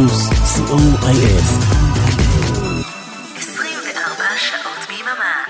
פלוס, 0.00 0.28
co.il. 0.28 1.44
24 3.36 4.24
שעות 4.36 4.88
ביממה. 4.88 5.44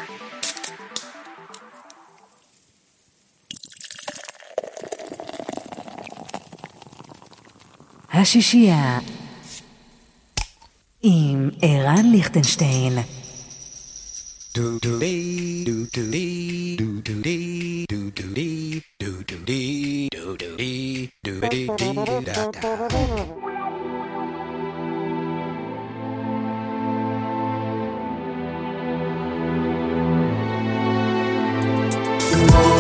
השישייה 8.13 8.99
עם 11.03 11.51
ערן 11.63 12.11
ליכטנשטיין. 12.13 12.99
Oh. 32.43 32.80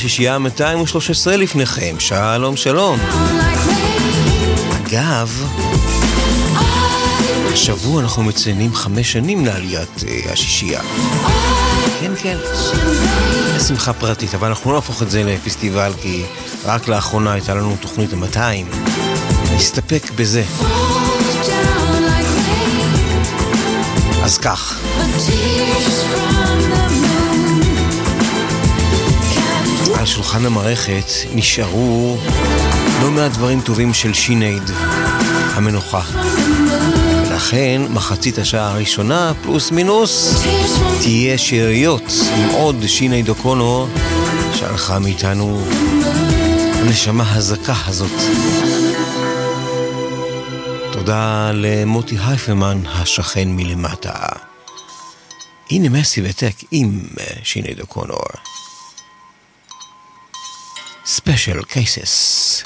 השישייה 0.00 0.38
213 0.38 1.36
לפניכם, 1.36 1.96
שלום 1.98 2.56
שלום. 2.56 2.98
אגב, 4.76 5.44
השבוע 7.52 8.02
אנחנו 8.02 8.22
מציינים 8.22 8.74
חמש 8.74 9.12
שנים 9.12 9.44
לעליית 9.44 10.04
אה, 10.08 10.32
השישייה. 10.32 10.80
כן, 12.00 12.12
כן. 12.22 12.36
שמחה 13.68 13.92
פרטית, 13.92 14.34
אבל 14.34 14.48
אנחנו 14.48 14.70
לא 14.70 14.76
נהפוך 14.76 15.02
את 15.02 15.10
זה 15.10 15.24
לפסטיבל, 15.24 15.92
כי 16.02 16.22
רק 16.64 16.88
לאחרונה 16.88 17.32
הייתה 17.32 17.54
לנו 17.54 17.76
תוכנית 17.80 18.12
ה-200. 18.12 18.76
נסתפק 19.54 20.10
בזה. 20.16 20.44
אז 24.22 24.38
כך, 24.38 24.80
על 30.00 30.06
שולחן 30.06 30.46
המערכת 30.46 31.04
נשארו 31.34 32.16
לא 33.02 33.10
מעט 33.10 33.32
דברים 33.32 33.60
טובים 33.60 33.94
של 33.94 34.14
שינייד, 34.14 34.62
המנוחה. 35.54 36.02
ולכן 37.28 37.82
מחצית 37.90 38.38
השעה 38.38 38.70
הראשונה, 38.70 39.32
פלוס 39.42 39.70
מינוס, 39.70 40.42
תהיה 41.02 41.38
שאריות 41.38 42.12
עם 42.36 42.48
עוד 42.48 42.76
שינייד 42.86 43.28
אוקונו 43.28 43.86
שהלכה 44.54 44.98
מאיתנו 44.98 45.64
הנשמה 46.74 47.34
הזכה 47.34 47.74
הזאת. 47.86 48.20
תודה 50.92 51.50
למוטי 51.54 52.16
הייפמן, 52.24 52.82
השכן 52.86 53.48
מלמטה. 53.48 54.14
הנה 55.70 55.88
מסי 55.88 56.20
וטק 56.24 56.54
עם 56.70 57.00
שינייד 57.42 57.80
אוקונור. 57.80 58.20
special 61.10 61.64
cases. 61.64 62.64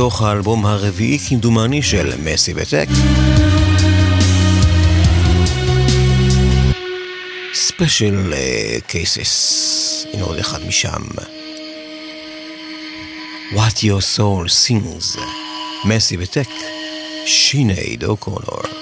מתוך 0.00 0.22
האלבום 0.22 0.66
הרביעי 0.66 1.18
כמדומני 1.28 1.82
של 1.82 2.12
מסי 2.22 2.52
וטק. 2.56 2.86
ספיישל 7.54 8.34
קייסס, 8.86 10.06
הנה 10.12 10.24
עוד 10.24 10.38
אחד 10.38 10.66
משם. 10.66 11.02
What 13.52 13.76
Your 13.78 14.16
Soul 14.16 14.48
Sings, 14.48 15.20
מסי 15.84 16.16
וטק, 16.20 16.48
שיני 17.26 17.96
דו 17.96 18.16
קונור. 18.16 18.79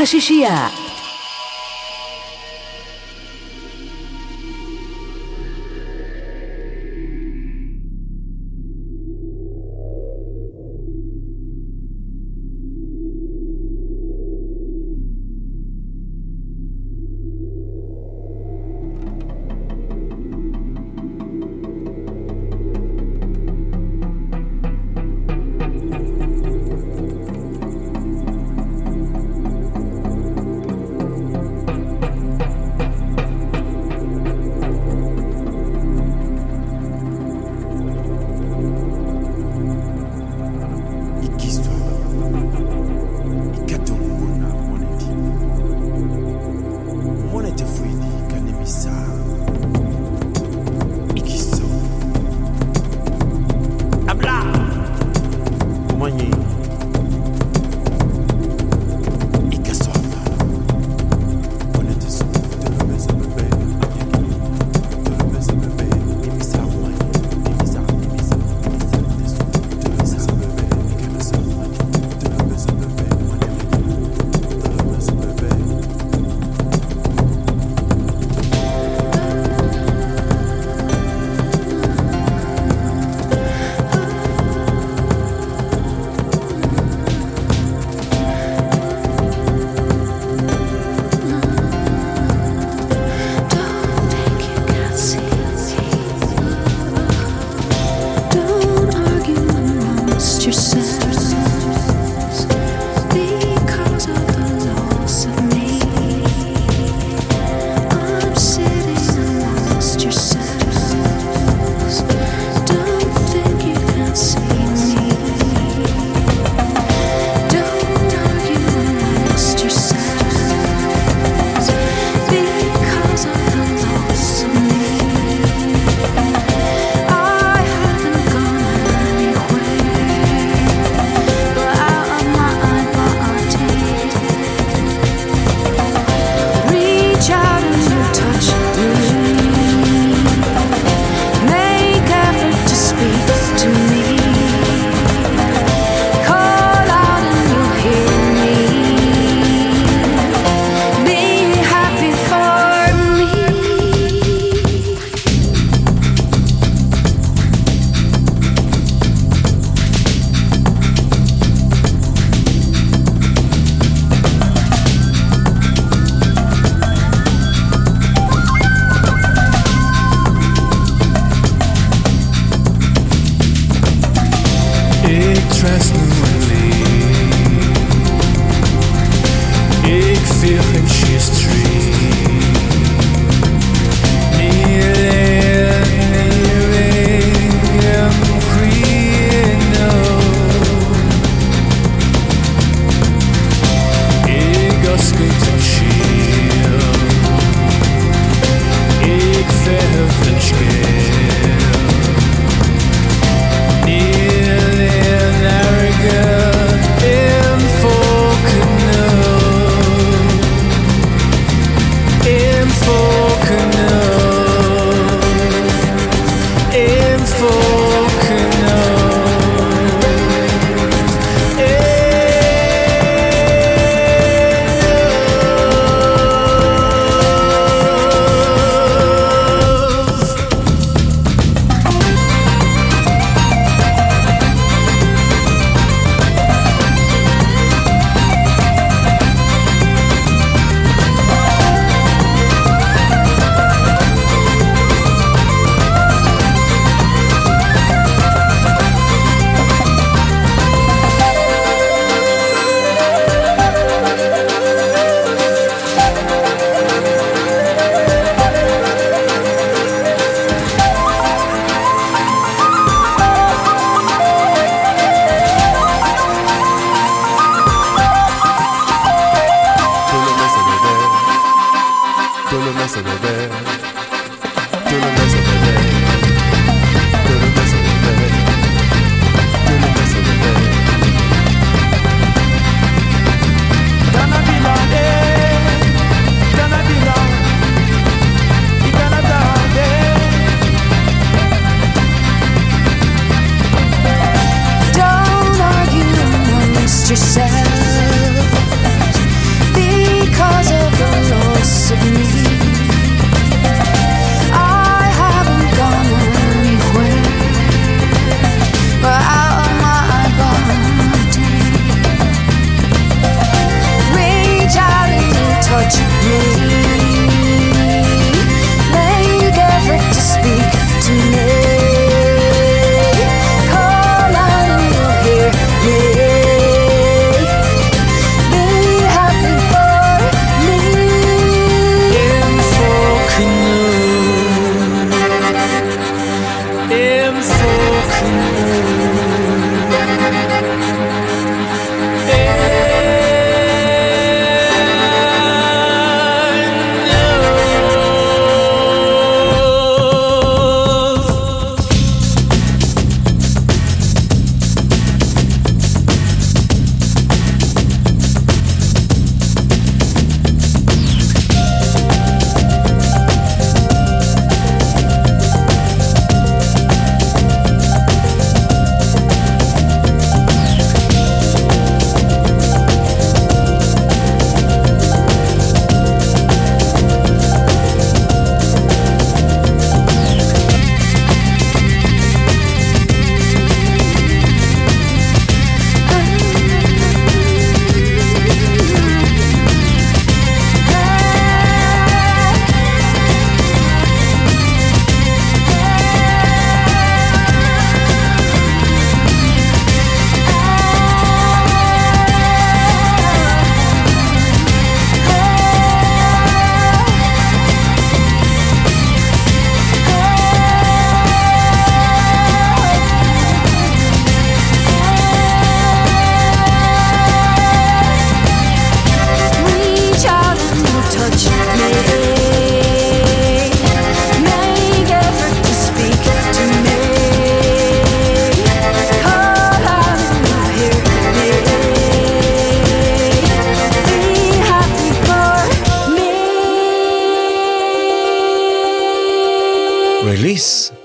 Hashishiya. 0.00 0.89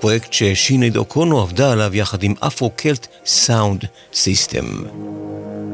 פרויקט 0.06 0.32
ששינייד 0.32 0.96
או'קונור 0.96 1.40
עבדה 1.40 1.72
עליו 1.72 1.96
יחד 1.96 2.22
עם 2.22 2.34
Afro 2.40 2.73
Celt 2.73 3.06
Sound 3.26 3.84
System. 4.12 4.64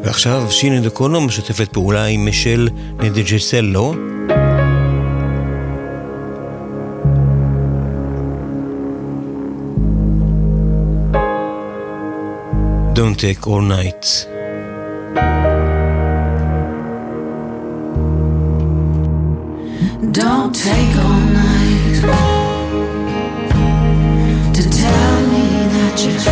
ועכשיו 0.02 0.46
שינייד 0.50 0.86
או'קונור 0.86 1.20
משתפת 1.20 1.68
פעולה 1.72 2.04
עם 2.04 2.28
מישל 2.28 2.68
נדגאוצ'לו, 2.98 3.94
Don't 12.94 13.16
Take 13.18 13.46
All 13.46 13.64
Night. 13.74 14.04
Don't 20.12 20.54
take 20.54 21.01
touches 26.02 26.31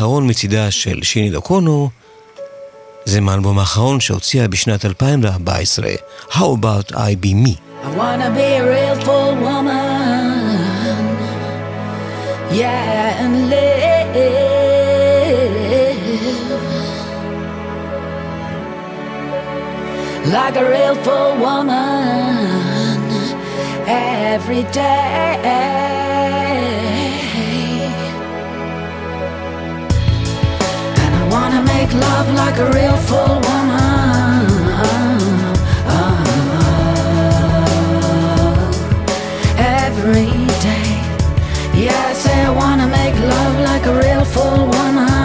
האחרון 0.00 0.30
מצידה 0.30 0.70
של 0.70 1.02
שיני 1.02 1.30
דוקונו 1.30 1.90
זה 3.04 3.20
מהאלבום 3.20 3.58
האחרון 3.58 4.00
שהוציאה 4.00 4.48
בשנת 4.48 4.84
2014, 4.84 5.86
How 6.30 6.36
About 6.36 6.92
I 6.92 6.94
Be 6.94 7.34
Me. 7.44 7.54
I 7.84 7.96
wanna 7.96 8.30
be 8.36 8.48
a 8.60 8.64
real 8.74 8.96
full 9.06 9.34
woman 9.46 11.04
Yeah, 12.60 13.22
and 13.24 13.34
live 13.50 13.90
Like 20.34 20.56
a 20.62 20.66
real 20.74 20.96
full 21.04 21.32
woman 21.46 22.98
Every 23.86 24.62
day 24.72 25.70
make 31.92 32.02
love 32.02 32.34
like 32.34 32.58
a 32.58 32.70
real 32.70 32.96
full 32.96 33.40
woman. 33.40 33.80
Every 39.58 40.46
day, 40.60 40.90
yes, 41.74 42.26
I 42.26 42.50
wanna 42.50 42.86
make 42.86 43.14
love 43.14 43.60
like 43.60 43.86
a 43.86 43.94
real 43.94 44.24
full 44.24 44.66
woman. 44.66 45.19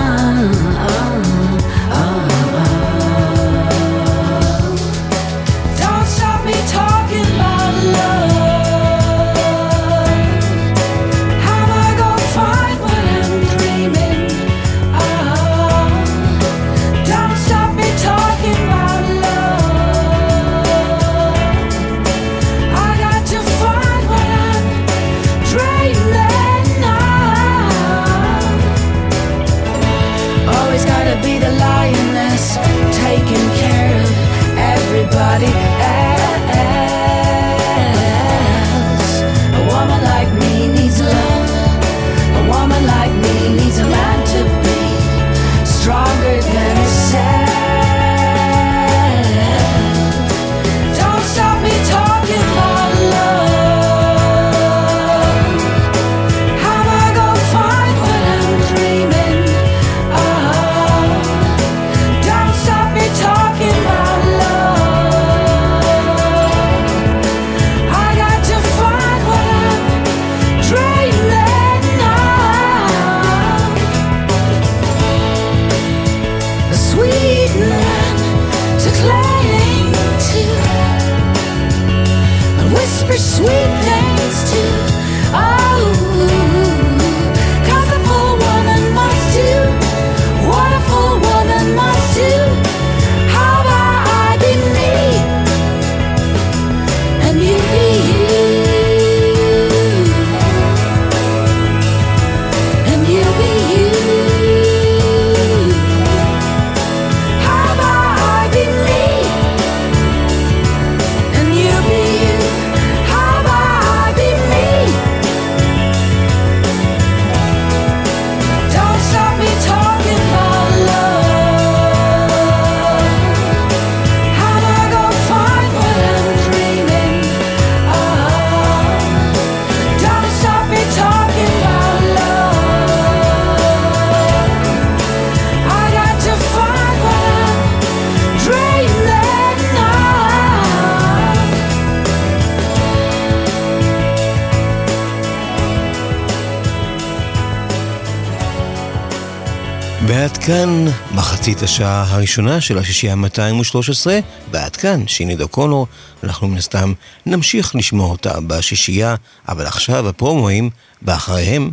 מחצית 151.46 151.64
השעה 151.64 152.06
הראשונה 152.10 152.62
של 152.62 152.78
השישייה 152.78 153.16
213, 153.16 154.20
ועד 154.52 154.76
כאן 154.76 155.08
שיני 155.08 155.36
דוקונור, 155.36 155.88
אנחנו 156.24 156.48
מן 156.48 156.58
הסתם 156.58 156.94
נמשיך 157.26 157.76
לשמוע 157.76 158.12
אותה 158.12 158.40
בשישייה, 158.48 159.16
אבל 159.50 159.66
עכשיו 159.66 160.10
הפרומואים, 160.10 160.70
ואחריהם 161.02 161.72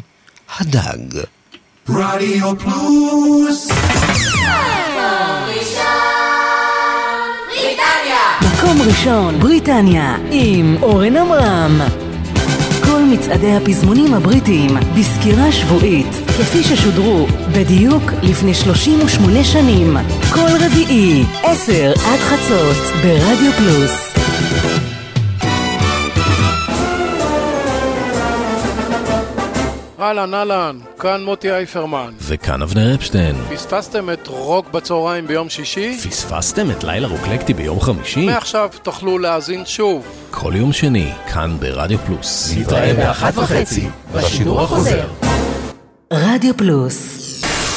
הדג. 0.59 1.21
רדיו 1.89 2.59
פלוס 2.59 3.69
מקום 8.43 8.83
ראשון, 8.87 9.41
בריטניה, 9.41 10.17
עם 10.31 10.77
אורן 10.83 11.17
עמרם. 11.17 12.02
מצעדי 13.13 13.53
הפזמונים 13.53 14.15
הבריטיים 14.15 14.71
בסקירה 14.99 15.53
שבועית, 15.53 16.07
כפי 16.27 16.63
ששודרו 16.63 17.27
בדיוק 17.53 18.03
לפני 18.23 18.55
38 18.55 19.45
שנים. 19.45 19.97
כל 20.35 20.67
רביעי, 20.67 21.25
10 21.43 21.93
עד 21.93 22.19
חצות, 22.19 22.77
ברדיו 23.03 23.53
פלוס. 23.53 24.13
אהלן, 30.01 30.35
אהלן, 30.35 30.79
כאן 30.99 31.25
מוטי 31.25 31.51
אייפרמן. 31.51 32.11
וכאן 32.21 32.63
אבנר 32.63 32.95
אפשטיין. 32.95 33.37
פספסתם 33.51 34.11
את 34.11 34.27
רוק 34.27 34.71
בצהריים 34.71 35.27
ביום 35.27 35.49
שישי? 35.49 35.99
פספסתם 35.99 36.71
את 36.71 36.85
לילה 36.85 37.09
רוקלקטי 37.09 37.55
ביום 37.55 37.81
חמישי? 37.81 38.27
מעכשיו 38.27 38.71
תוכלו 38.83 39.19
להאזין 39.19 39.67
שוב. 39.67 40.22
כל 40.43 40.53
יום 40.57 40.73
שני, 40.73 41.13
כאן 41.33 41.57
ברדיו 41.61 41.99
פלוס. 41.99 42.55
נתראה 42.57 42.95
באחת 42.95 43.39
וחצי 43.39 43.89
בשידור 44.15 44.61
החוזר 44.61 45.09
רדיו 46.13 46.57
פלוס, 46.57 47.19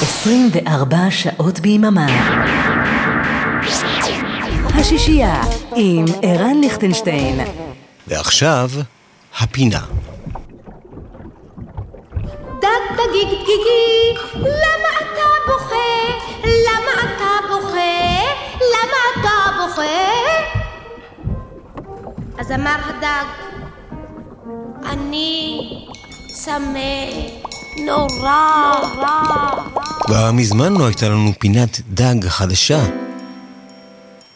24 0.01 0.97
שעות 1.09 1.59
ביממה. 1.59 2.07
השישייה 4.75 5.43
עם 5.75 6.05
ערן 6.21 6.61
ליכטנשטיין. 6.61 7.39
ועכשיו, 8.07 8.69
הפינה. 9.39 9.81
צמא 26.45 27.05
נורא. 27.85 28.73
כבר 29.99 30.31
מזמן 30.31 30.73
לא 30.73 30.85
הייתה 30.85 31.09
לנו 31.09 31.31
פינת 31.39 31.81
דג 31.89 32.27
חדשה. 32.27 32.85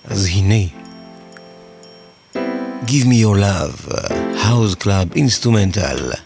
אז 0.05 0.26
הנה. 0.26 0.66
Give 2.88 3.05
me 3.05 3.18
your 3.26 3.38
love, 3.38 3.93
House 4.43 4.84
Club 4.84 5.18
Instrumental. 5.18 6.18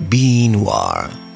בי 0.00 0.48
נואר. 0.48 1.29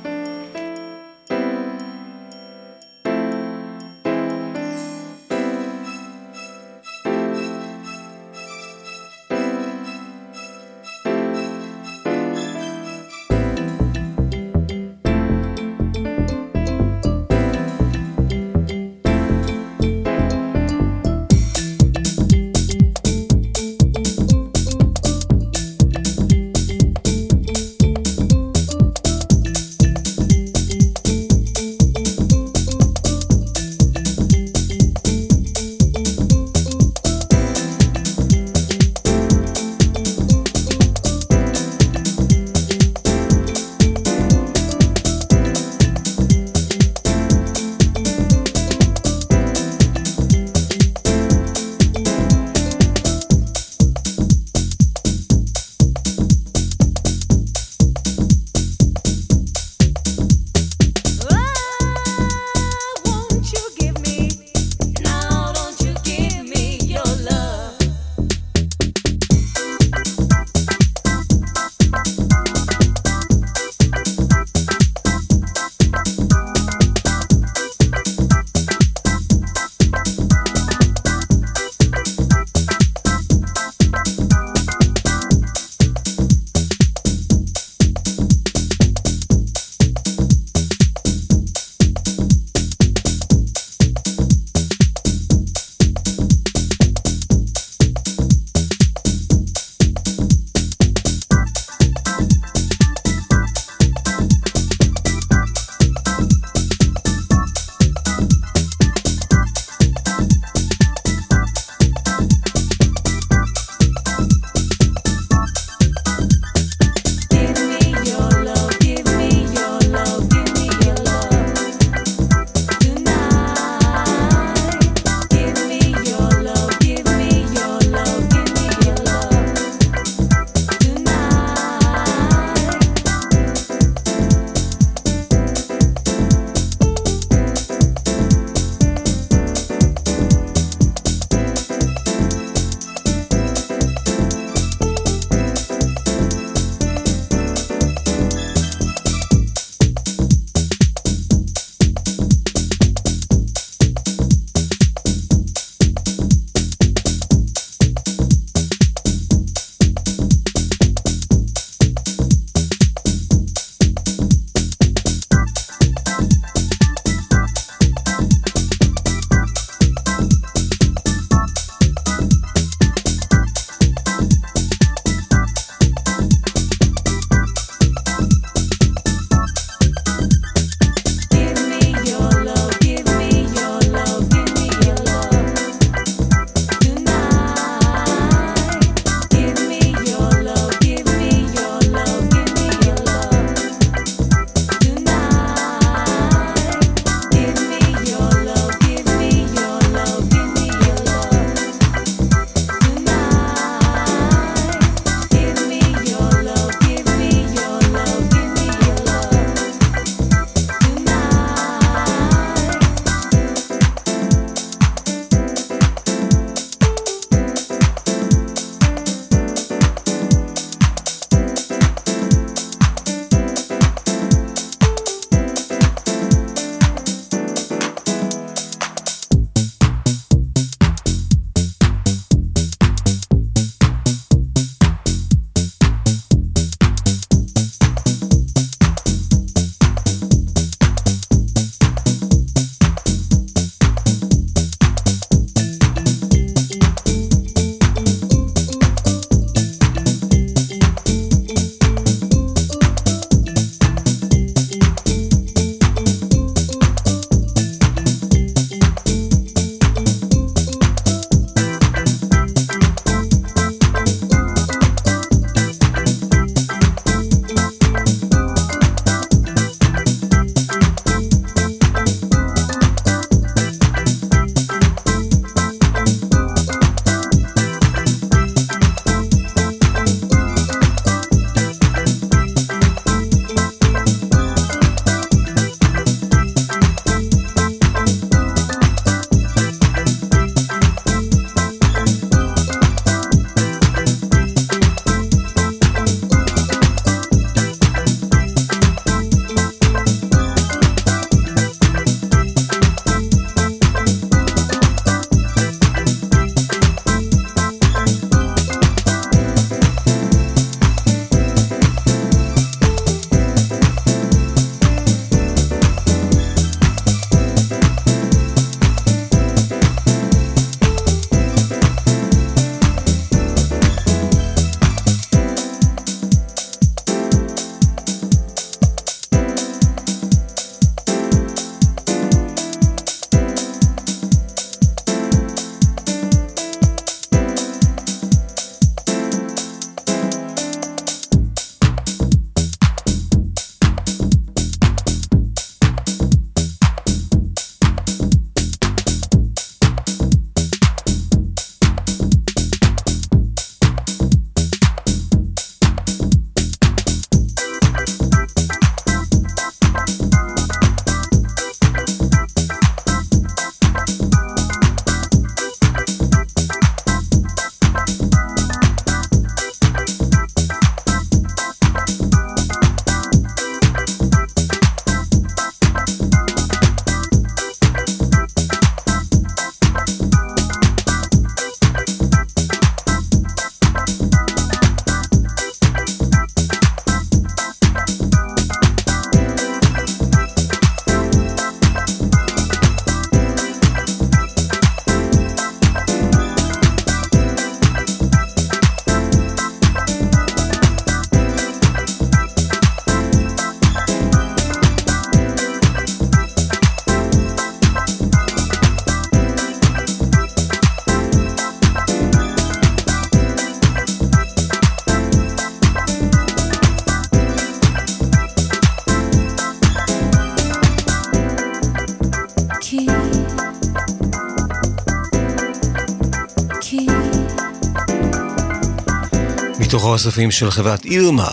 האוספים 430.14 430.50
של 430.50 430.70
חברת 430.70 431.04
אירמה, 431.04 431.50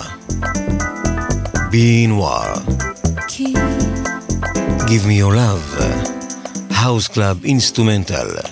בי 1.70 2.08
נואר, 2.08 2.54
Give 4.88 5.06
me 5.06 5.16
your 5.22 5.34
love, 5.34 5.82
House 6.72 7.08
Club 7.14 7.46
Instrumental. 7.46 8.50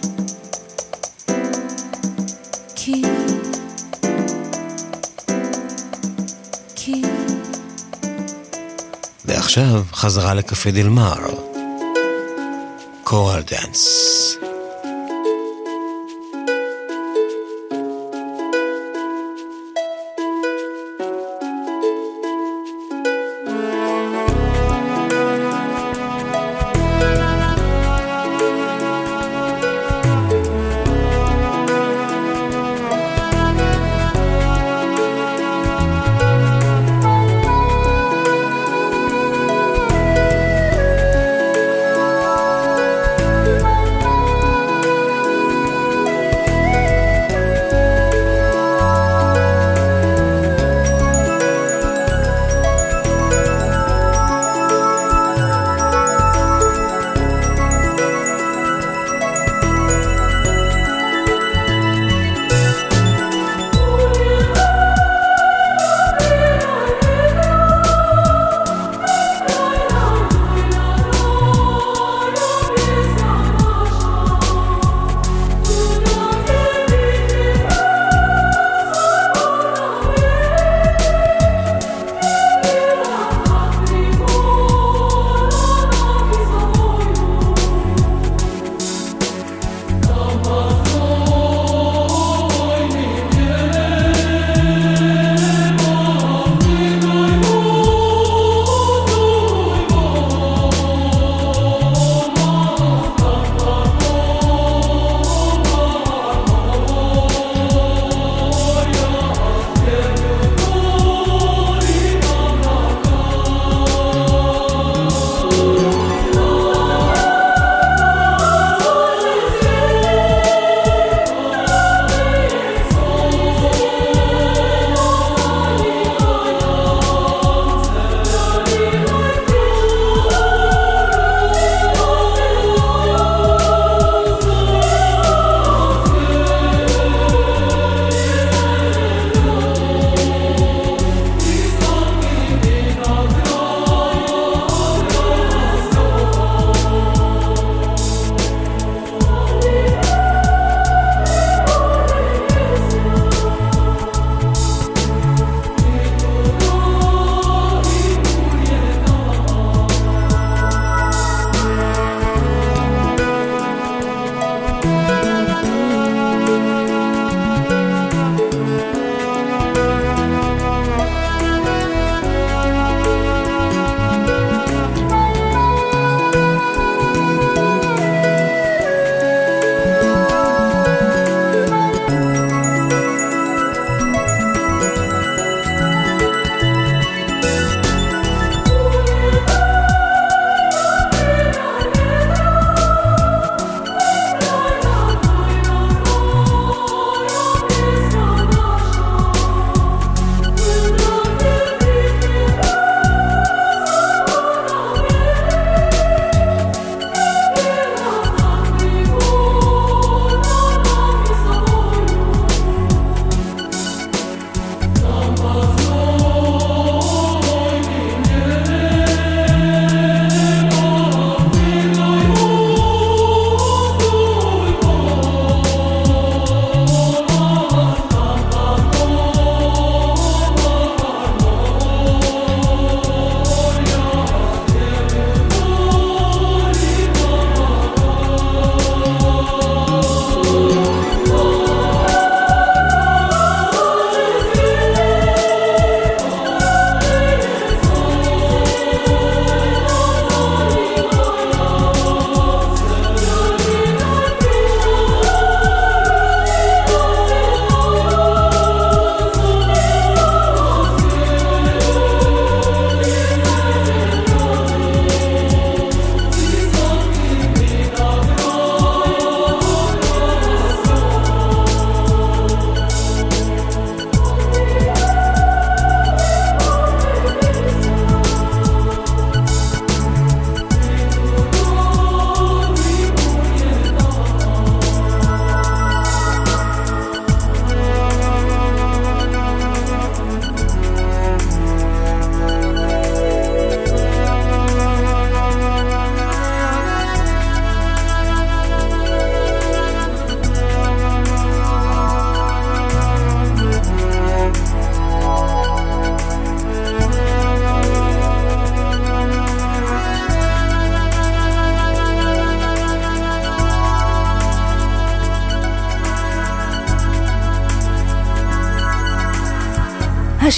ועכשיו 9.26 9.84
חזרה 9.93 10.34
לקפה 10.34 10.72
דל 10.72 10.88
מר. 10.88 11.20
קורל 13.03 13.41
דאנס. 13.41 14.49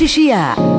Xixia. 0.01 0.70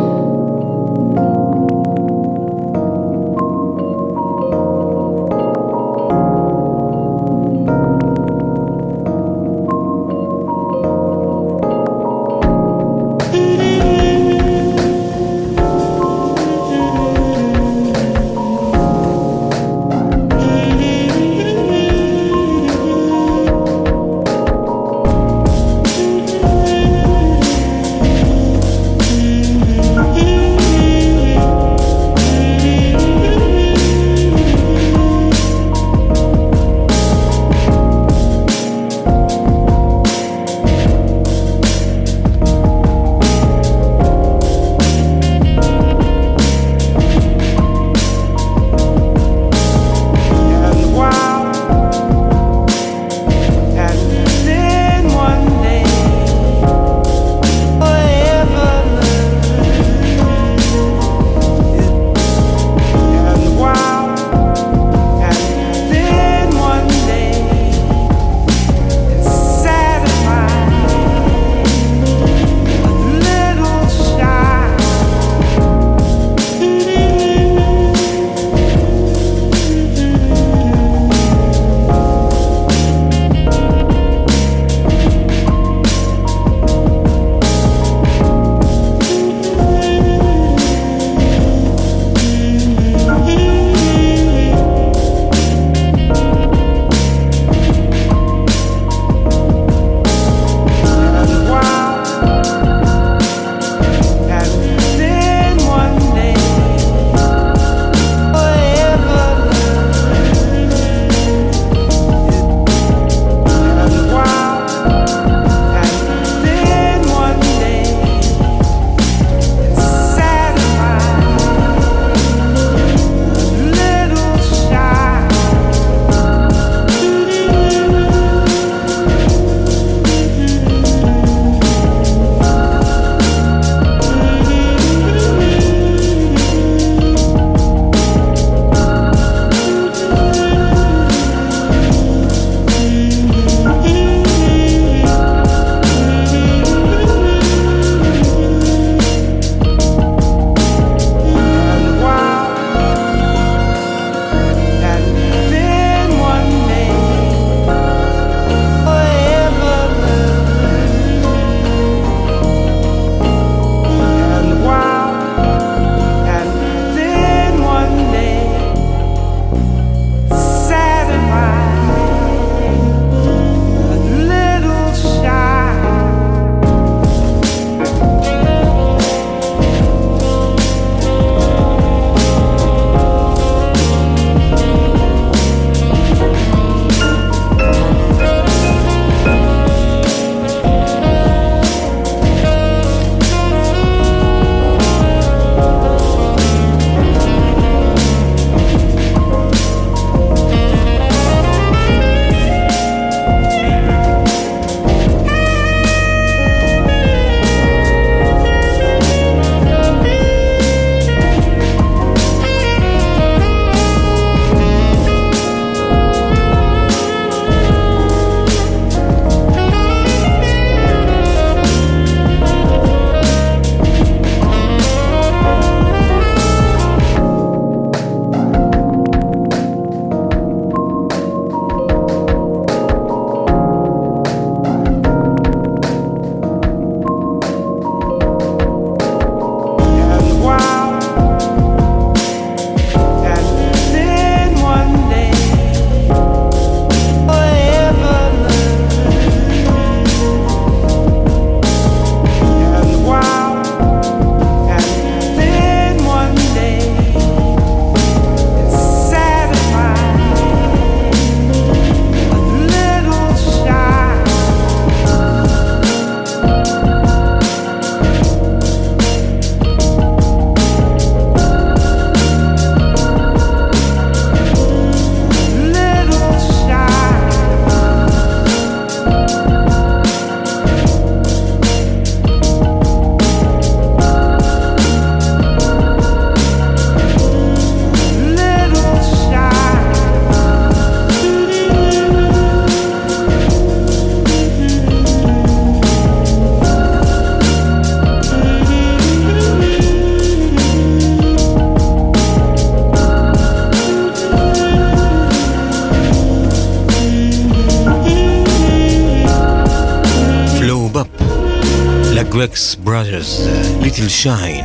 בראזרס, 313.13 313.47
ליטל 313.83 314.09
שיין. 314.09 314.65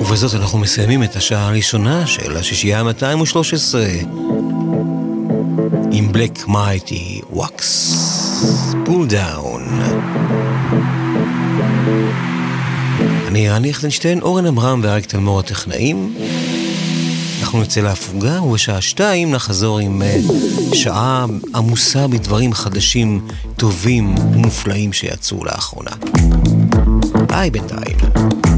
ובזאת 0.00 0.34
אנחנו 0.34 0.58
מסיימים 0.58 1.02
את 1.02 1.16
השעה 1.16 1.48
הראשונה 1.48 2.06
של 2.06 2.36
השישייה 2.36 2.80
ה-213 2.80 3.74
עם 5.92 6.12
בלק 6.12 6.48
מייטי 6.48 7.20
ווקס 7.30 7.96
פול 8.84 9.06
דאון. 9.06 9.62
אני 13.28 13.48
רני 13.48 13.68
ליכטנשטיין, 13.68 14.22
אורן 14.22 14.46
עמרם 14.46 14.80
ואריק 14.82 15.06
תלמור 15.06 15.40
הטכנאים. 15.40 16.14
אנחנו 17.50 17.62
נצא 17.62 17.80
להפוגה, 17.80 18.42
ובשעה 18.42 18.80
שתיים 18.80 19.30
נחזור 19.30 19.78
עם 19.78 20.02
אה, 20.02 20.20
שעה 20.74 21.26
עמוסה 21.54 22.06
בדברים 22.06 22.52
חדשים, 22.52 23.28
טובים 23.56 24.14
ומופלאים 24.18 24.92
שיצאו 24.92 25.44
לאחרונה. 25.44 25.90
ביי 27.26 27.50
בינתיים. 27.50 28.49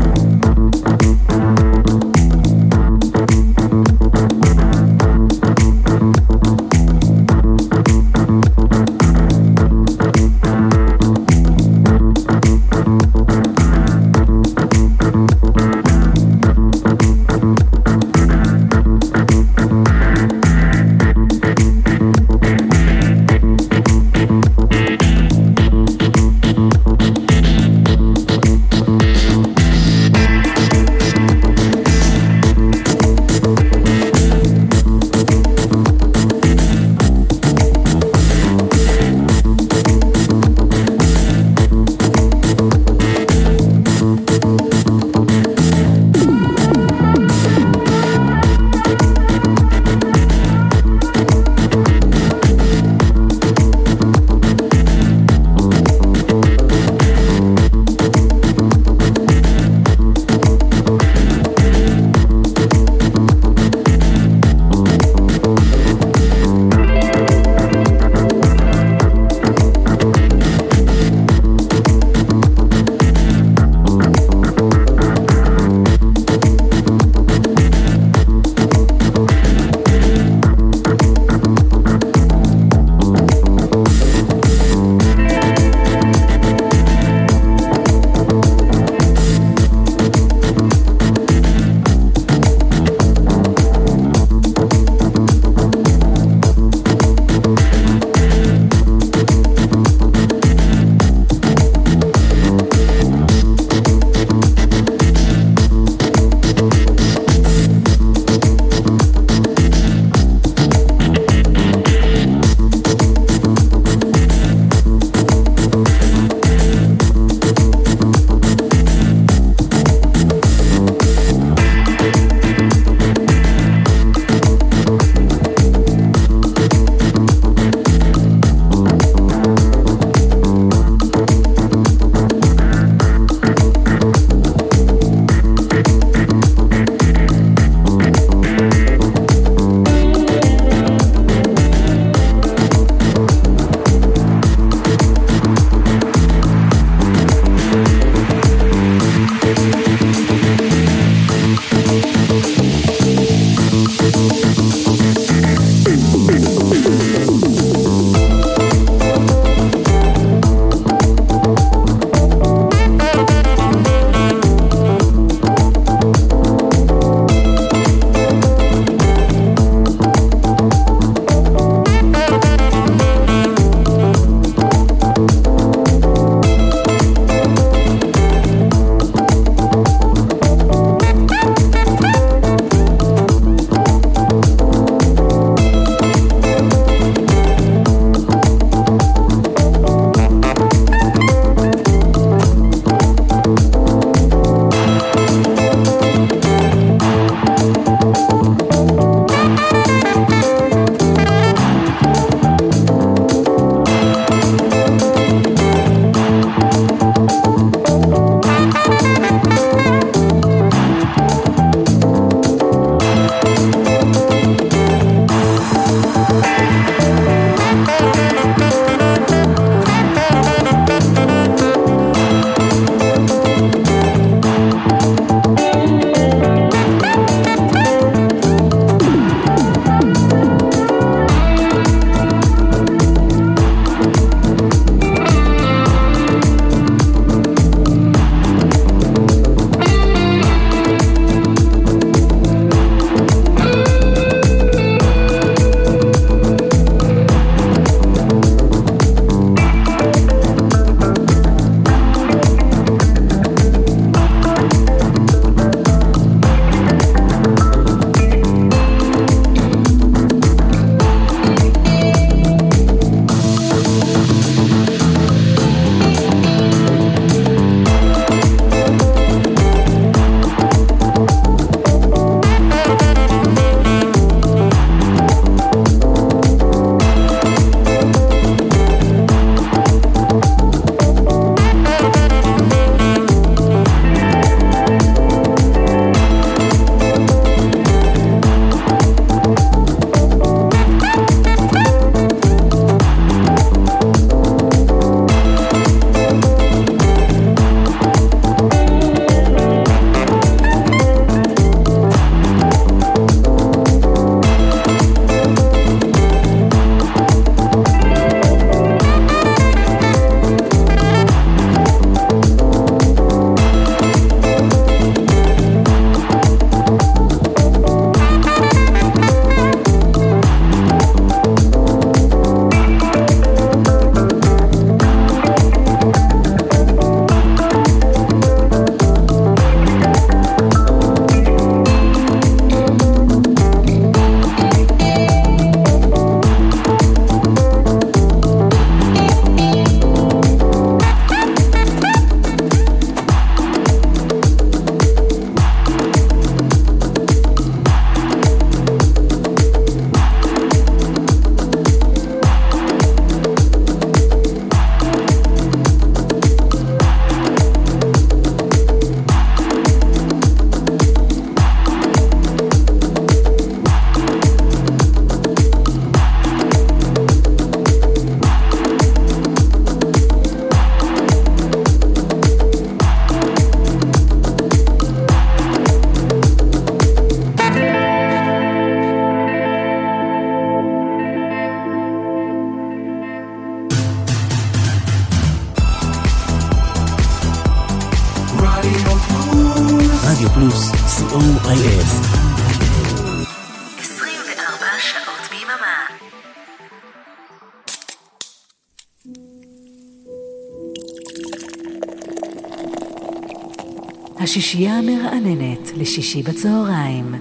השישייה 404.52 404.98
המרעננת 404.98 405.90
לשישי 405.96 406.42
בצהריים 406.42 407.34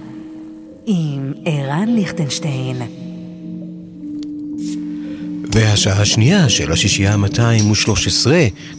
עם 0.86 1.32
ערן 1.44 1.88
ליכטנשטיין. 1.88 2.82
והשעה 5.52 6.02
השנייה 6.02 6.48
של 6.48 6.72
השישייה 6.72 7.14
ה-213 7.14 8.26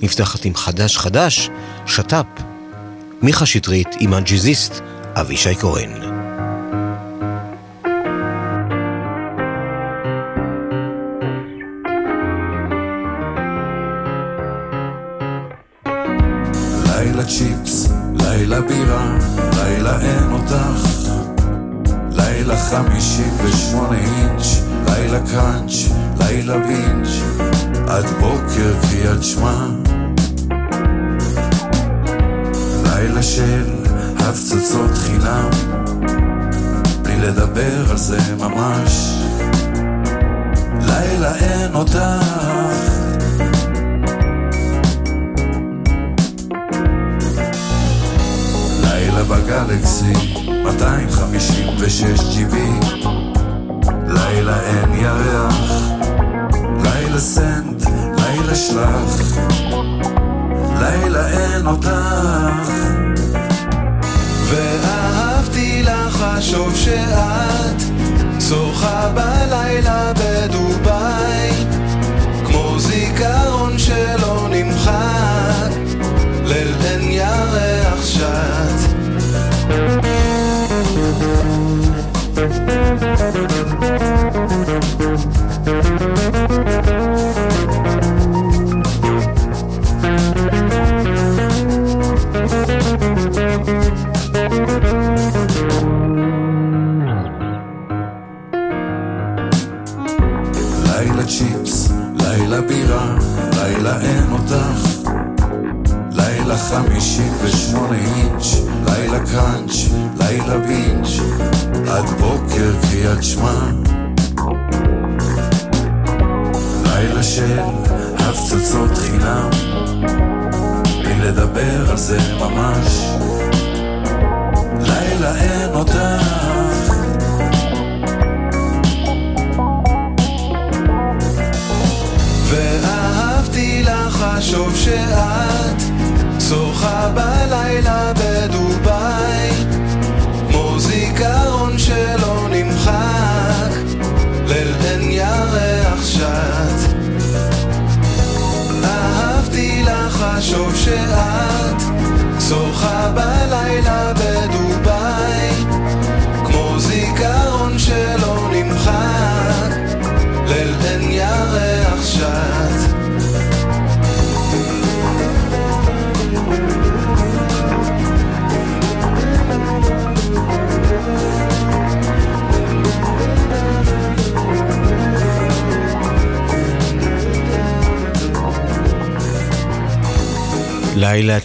נפתחת 0.02 0.46
עם 0.46 0.56
חדש 0.56 0.98
חדש, 0.98 1.50
שת"פ. 1.86 2.26
מיכה 3.22 3.46
שטרית 3.46 3.90
עם 4.00 4.14
הג'יזיסט 4.14 4.74
אבישי 5.16 5.56
כהן. 5.56 6.03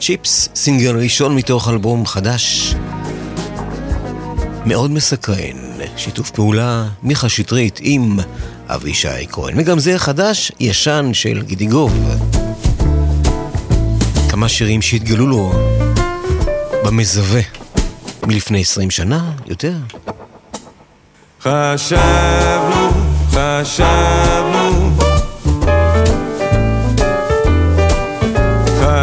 צ'יפס, 0.09 0.49
סינגל 0.55 0.97
ראשון 0.97 1.35
מתוך 1.37 1.69
אלבום 1.69 2.07
חדש. 2.07 2.75
מאוד 4.67 4.91
מסקרן, 4.91 5.57
שיתוף 5.97 6.31
פעולה 6.31 6.87
מיכה 7.03 7.29
שטרית 7.29 7.79
עם 7.83 8.19
אבישי 8.69 9.27
כהן. 9.31 9.55
וגם 9.57 9.79
זה 9.79 9.99
חדש, 9.99 10.53
ישן 10.61 11.11
של 11.13 11.43
גידיגוב. 11.43 11.93
כמה 14.31 14.49
שירים 14.49 14.83
שהתגלו 14.83 15.27
לו 15.27 15.53
במזווה 16.85 17.41
מלפני 18.27 18.61
20 18.61 18.91
שנה, 18.91 19.33
יותר. 19.47 19.75
חשבנו, 21.41 22.91
חשבנו 23.31 24.48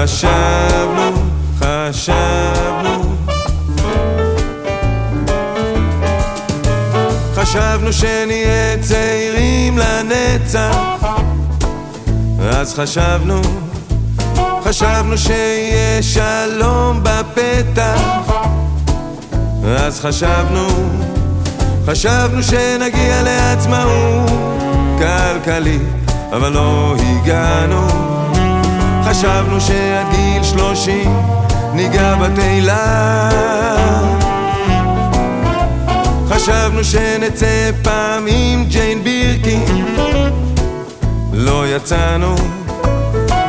חשבנו, 0.05 1.11
חשבנו. 1.59 3.15
חשבנו 7.35 7.93
שנהיה 7.93 8.77
צעירים 8.81 9.77
לנצח. 9.77 10.77
אז 12.51 12.73
חשבנו, 12.73 13.41
חשבנו 14.63 15.17
שיהיה 15.17 16.03
שלום 16.03 17.03
בפתח. 17.03 18.31
אז 19.77 19.99
חשבנו 19.99 20.67
חשבנו 21.85 22.43
שנגיע 22.43 23.23
לעצמאות 23.23 24.29
כלכלית, 24.97 25.81
אבל 26.31 26.51
לא 26.51 26.95
הגענו. 26.99 28.14
חשבנו 29.09 29.61
שעד 29.61 30.05
גיל 30.11 30.43
שלושים 30.43 31.21
ניגע 31.73 32.15
בתהילה. 32.15 33.29
חשבנו 36.29 36.83
שנצא 36.83 37.71
פעם 37.83 38.25
עם 38.27 38.65
ג'יין 38.69 39.03
בירקין, 39.03 39.85
לא 41.33 41.67
יצאנו. 41.67 42.35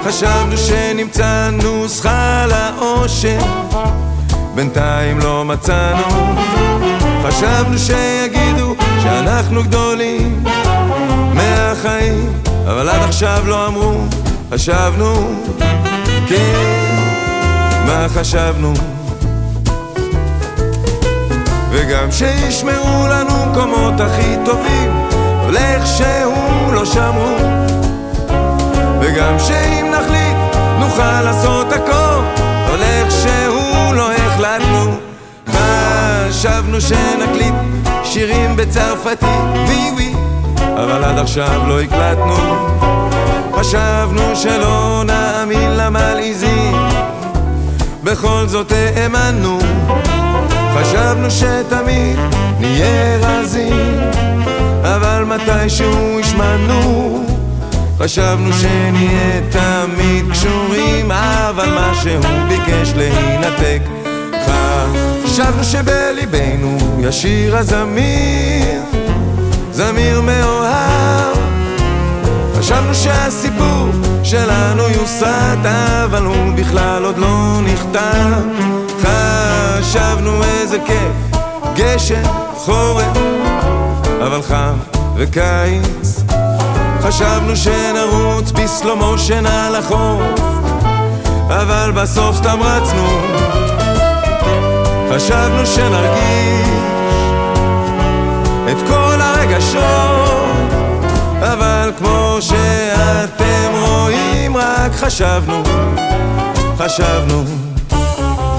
חשבנו 0.05 0.57
שנמצא 0.57 1.51
נוסחה 1.63 2.47
לאושר, 2.47 3.39
בינתיים 4.55 5.19
לא 5.19 5.45
מצאנו. 5.45 6.37
חשבנו 7.23 7.79
שיגידו 7.79 8.75
שאנחנו 9.03 9.63
גדולים 9.63 10.45
מהחיים, 11.35 12.33
אבל 12.67 12.89
עד 12.89 13.03
עכשיו 13.03 13.43
לא 13.47 13.67
אמרו, 13.67 14.01
חשבנו, 14.51 15.15
כן, 16.29 16.97
מה 17.87 18.07
חשבנו? 18.09 18.73
וגם 21.71 22.13
שישמעו 22.13 23.07
לנו 23.07 23.47
מקומות 23.51 24.01
הכי 24.01 24.37
טובים, 24.45 25.07
הולך 25.43 25.87
שהוא 25.87 26.73
לא 26.73 26.85
שמעו. 26.85 27.37
וגם 29.01 29.39
שאם 29.39 29.91
נחליט 29.91 30.57
נוכל 30.79 31.23
לעשות 31.23 31.73
הכל, 31.73 32.43
הולך 32.69 33.13
שהוא 33.13 33.95
לא 33.95 34.13
החלטנו. 34.13 34.97
חשבנו 36.31 36.81
שנקליט 36.81 37.55
שירים 38.05 38.57
בצרפתית, 38.57 39.29
ווי 39.67 39.91
ווי, 39.95 40.15
אבל 40.59 41.05
עד 41.05 41.19
עכשיו 41.19 41.69
לא 41.69 41.81
הקלטנו. 41.81 43.16
חשבנו 43.57 44.37
שלא 44.37 45.03
נאמין 45.07 45.77
למלעיזים, 45.77 46.77
בכל 48.05 48.45
זאת 48.47 48.73
האמנו. 48.73 49.59
חשבנו 50.75 51.31
שתמיד 51.31 52.19
נהיה 52.61 53.17
רזים, 53.17 54.01
אבל 54.83 55.25
מתישהו 55.25 56.21
השמענו. 56.21 57.25
חשבנו 57.99 58.53
שנהיה 58.53 59.41
תמיד 59.51 60.25
קשורים, 60.33 61.11
אבל 61.11 61.69
מה 61.71 61.93
שהוא 62.03 62.25
ביקש 62.49 62.93
להינתק. 62.97 63.83
חשבנו 65.25 65.65
שבליבנו 65.65 66.79
ישיר 67.01 67.57
הזמיר, 67.57 68.83
זמיר 69.73 70.21
מאוהב. 70.21 70.76
חשבנו 72.67 72.95
שהסיפור 72.95 73.89
שלנו 74.25 74.83
יוסרט, 74.83 75.67
אבל 76.05 76.25
הוא 76.25 76.53
בכלל 76.57 77.05
עוד 77.05 77.19
לא 77.19 77.61
נכתב. 77.63 78.43
חשבנו 79.03 80.43
איזה 80.45 80.79
כיף, 80.87 81.39
גשם, 81.75 82.23
חורף, 82.55 83.17
אבל 84.27 84.43
חם 84.43 84.75
וקיץ. 85.17 86.23
חשבנו 87.03 87.57
שנרוץ 87.57 88.51
בסלו 88.51 88.97
מושן 88.97 89.47
על 89.47 89.75
החוף, 89.75 90.41
אבל 91.49 91.93
בסוף 91.95 92.37
סתם 92.37 92.59
רצנו. 92.63 93.21
חשבנו 95.15 95.67
שנרגיש 95.67 96.69
את 98.71 98.77
כל 98.89 99.21
הרגשות, 99.21 100.46
כמו 101.99 102.39
שאתם 102.41 103.73
רואים, 103.73 104.57
רק 104.57 104.93
חשבנו, 104.93 105.63
חשבנו. 106.79 107.45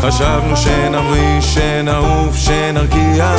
חשבנו 0.02 0.58
שנמריא, 0.58 1.42
שנעוף, 1.42 2.36
שנרקיע, 2.36 3.36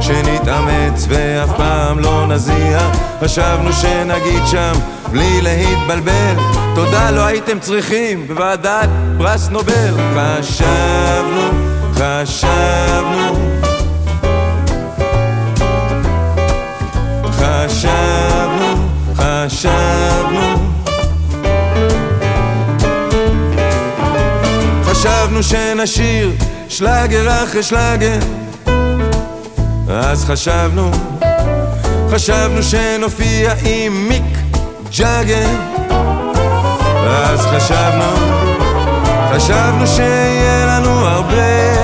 שנתאמץ 0.00 1.06
ואף 1.08 1.56
פעם 1.56 1.98
לא 1.98 2.26
נזיע. 2.26 2.78
חשבנו 3.20 3.72
שנגיד 3.72 4.46
שם 4.46 4.72
בלי 5.10 5.40
להתבלבל, 5.40 6.34
תודה 6.74 7.10
לא 7.10 7.20
הייתם 7.26 7.60
צריכים 7.60 8.26
בוועדת 8.28 8.88
פרס 9.18 9.48
נובל. 9.48 9.94
חשבנו, 10.14 11.50
חשבנו, 11.94 13.53
חשבנו. 19.46 20.56
חשבנו 24.84 25.42
שנשיר 25.42 26.30
שלאגר 26.68 27.44
אחרי 27.44 27.62
שלאגר. 27.62 28.18
אז 29.90 30.24
חשבנו, 30.24 30.90
חשבנו 32.10 32.62
שנופיע 32.62 33.52
עם 33.64 34.08
מיק 34.08 34.38
ג'אגר. 34.98 35.48
אז 37.06 37.40
חשבנו, 37.40 38.12
חשבנו 39.34 39.86
שיהיה 39.86 40.66
לנו 40.66 40.90
הרבה 40.90 41.74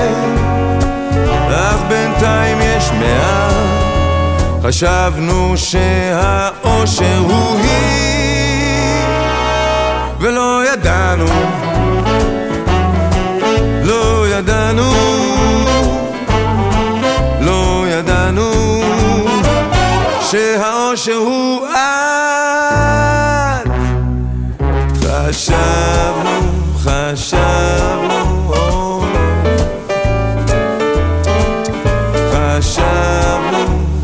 אך 1.49 1.79
בינתיים 1.89 2.57
יש 2.61 2.91
מעט 2.91 3.80
חשבנו 4.63 5.53
שהאושר 5.57 7.17
הוא 7.17 7.57
היא 7.57 9.05
ולא 10.19 10.61
ידענו 10.73 11.25
לא 13.83 14.27
ידענו, 14.27 14.91
לא 17.39 17.85
ידענו 17.87 18.51
שהאושר 20.21 21.15
הוא 21.15 21.67
את. 21.67 21.77
חשבנו, 24.95 26.39
חשבנו, 26.83 28.53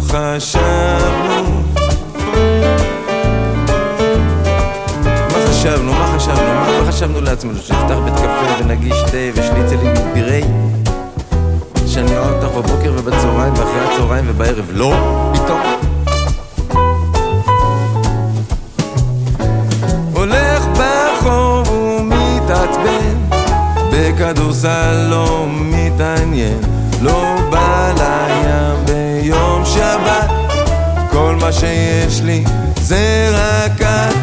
חשבנו. 0.07 1.63
מה 5.31 5.47
חשבנו? 5.47 5.93
מה 5.93 6.15
חשבנו? 6.15 6.83
מה 6.83 6.91
חשבנו 6.91 7.21
לעצמנו? 7.21 7.59
שנפתח 7.61 7.97
בית 8.05 8.13
קפה 8.13 8.63
ונגיש 8.63 9.01
תה 9.11 9.39
ושניצלים 9.41 9.87
עם 9.87 10.13
פירי? 10.13 10.43
שאני 11.87 12.17
רואה 12.17 12.29
אותך 12.29 12.55
בבוקר 12.55 12.93
ובצהריים 12.97 13.53
ואחרי 13.53 13.79
הצהריים 13.79 14.25
ובערב 14.27 14.71
לא? 14.71 14.93
פתאום? 15.33 15.59
הולך 20.13 20.65
ברחוב 20.77 21.69
ומתעצבן 21.69 23.15
בכדורסל 23.91 25.07
לא 25.09 25.45
מתעניין 25.49 26.59
לא 27.01 27.35
בא 27.49 27.93
לים 27.97 29.06
ביום 29.27 29.65
שבת 29.65 30.29
כל 31.11 31.35
מה 31.41 31.51
שיש 31.51 32.21
לי 32.21 32.43
זה 32.81 33.29
רק 33.31 33.81
את 33.81 34.15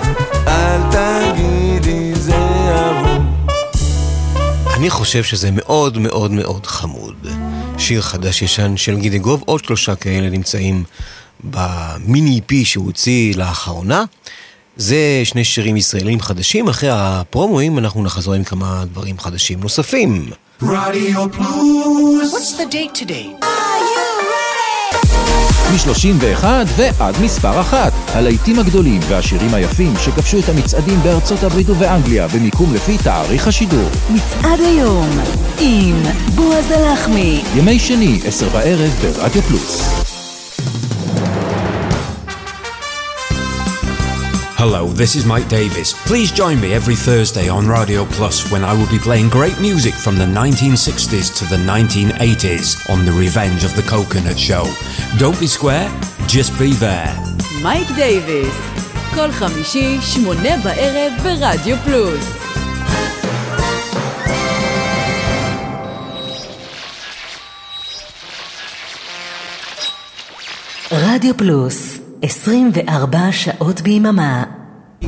אל 0.48 0.80
תגידי 0.90 2.14
זה 2.14 2.36
אהוב 2.36 3.22
אני 4.74 4.90
חושב 4.90 5.22
שזה 5.22 5.48
מאוד 5.52 5.98
מאוד 5.98 6.30
מאוד 6.30 6.66
חמוד. 6.66 7.26
שיר 7.78 8.02
חדש 8.02 8.42
ישן 8.42 8.76
של 8.76 8.96
גידיגוב, 8.96 9.42
עוד 9.46 9.64
שלושה 9.64 9.94
כאלה 9.94 10.30
נמצאים 10.30 10.84
במיני 11.44 12.40
פי 12.46 12.64
שהוא 12.64 12.86
הוציא 12.86 13.34
לאחרונה. 13.36 14.04
זה 14.76 15.20
שני 15.24 15.44
שירים 15.44 15.76
ישראלים 15.76 16.20
חדשים, 16.20 16.68
אחרי 16.68 16.90
הפרומואים 16.92 17.78
אנחנו 17.78 18.02
נחזור 18.02 18.34
עם 18.34 18.44
כמה 18.44 18.84
דברים 18.92 19.18
חדשים 19.18 19.60
נוספים. 19.60 20.30
רדיו 20.62 21.32
פלוס. 21.32 22.34
What's 22.34 22.60
the 22.60 22.74
date 22.74 23.02
today? 23.02 23.53
מ-31 25.72 26.44
ועד 26.76 27.14
מספר 27.22 27.60
אחת. 27.60 27.92
הלהיטים 28.14 28.58
הגדולים 28.58 29.00
והשירים 29.08 29.54
היפים 29.54 29.94
שכבשו 30.04 30.38
את 30.38 30.48
המצעדים 30.48 31.00
בארצות 31.02 31.42
הברית 31.42 31.70
ובאנגליה 31.70 32.28
במיקום 32.28 32.74
לפי 32.74 32.98
תאריך 32.98 33.48
השידור. 33.48 33.88
מצעד 34.10 34.60
היום 34.60 35.08
עם 35.60 36.02
בועז 36.34 36.70
הלחמי. 36.70 37.42
ימי 37.56 37.78
שני, 37.78 38.20
עשר 38.24 38.48
בערב 38.48 38.90
ברדיו 39.02 39.42
פלוס. 39.42 40.13
Hello, 44.63 44.87
this 44.87 45.15
is 45.15 45.25
Mike 45.25 45.47
Davis. 45.47 45.93
Please 46.05 46.31
join 46.31 46.59
me 46.59 46.73
every 46.73 46.95
Thursday 46.95 47.47
on 47.49 47.67
Radio 47.67 48.05
Plus 48.05 48.51
when 48.51 48.63
I 48.63 48.73
will 48.73 48.89
be 48.89 48.99
playing 48.99 49.29
great 49.29 49.59
music 49.59 49.93
from 49.93 50.17
the 50.17 50.25
1960s 50.25 51.35
to 51.39 51.45
the 51.45 51.57
1980s 51.57 52.89
on 52.89 53.05
The 53.05 53.11
Revenge 53.11 53.63
of 53.63 53.75
the 53.75 53.83
Coconut 53.83 54.37
Show. 54.37 54.65
Don't 55.17 55.39
be 55.39 55.47
square, 55.47 55.89
just 56.27 56.51
be 56.59 56.73
there. 56.73 57.15
מייק 57.61 57.87
דייוויס, 57.95 58.55
כל 59.15 59.31
חמישי, 59.31 59.97
שמונה 60.01 60.57
בערב 60.63 61.13
ברדיו 61.23 61.77
פלוס. 61.85 62.25
רדיו 70.91 71.37
פלוס, 71.37 71.99
24 72.24 73.32
שעות 73.32 73.80
ביממה. 73.80 74.44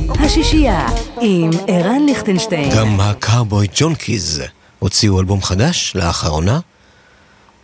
השישייה 0.09 0.87
עם 1.21 1.49
ערן 1.67 2.05
ליכטנשטיין. 2.05 2.75
גם 2.75 2.99
הקארבוי 2.99 3.67
ג'ונקיז 3.75 4.41
הוציאו 4.79 5.19
אלבום 5.19 5.41
חדש 5.41 5.93
לאחרונה. 5.95 6.59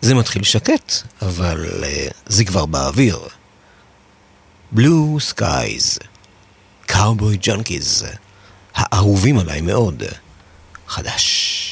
זה 0.02 0.16
מתחיל 0.16 0.44
שקט, 0.44 0.94
אבל 1.22 1.66
uh, 1.66 2.14
זה 2.26 2.46
כבר 2.46 2.66
באוויר. 2.66 3.20
בלו 4.72 5.18
סקייז, 5.20 6.00
קארבוי 6.86 7.38
ג'ונקיז, 7.42 8.06
האהובים 8.76 9.40
עליי 9.40 9.62
מאוד, 9.62 10.04
חדש. 10.88 11.70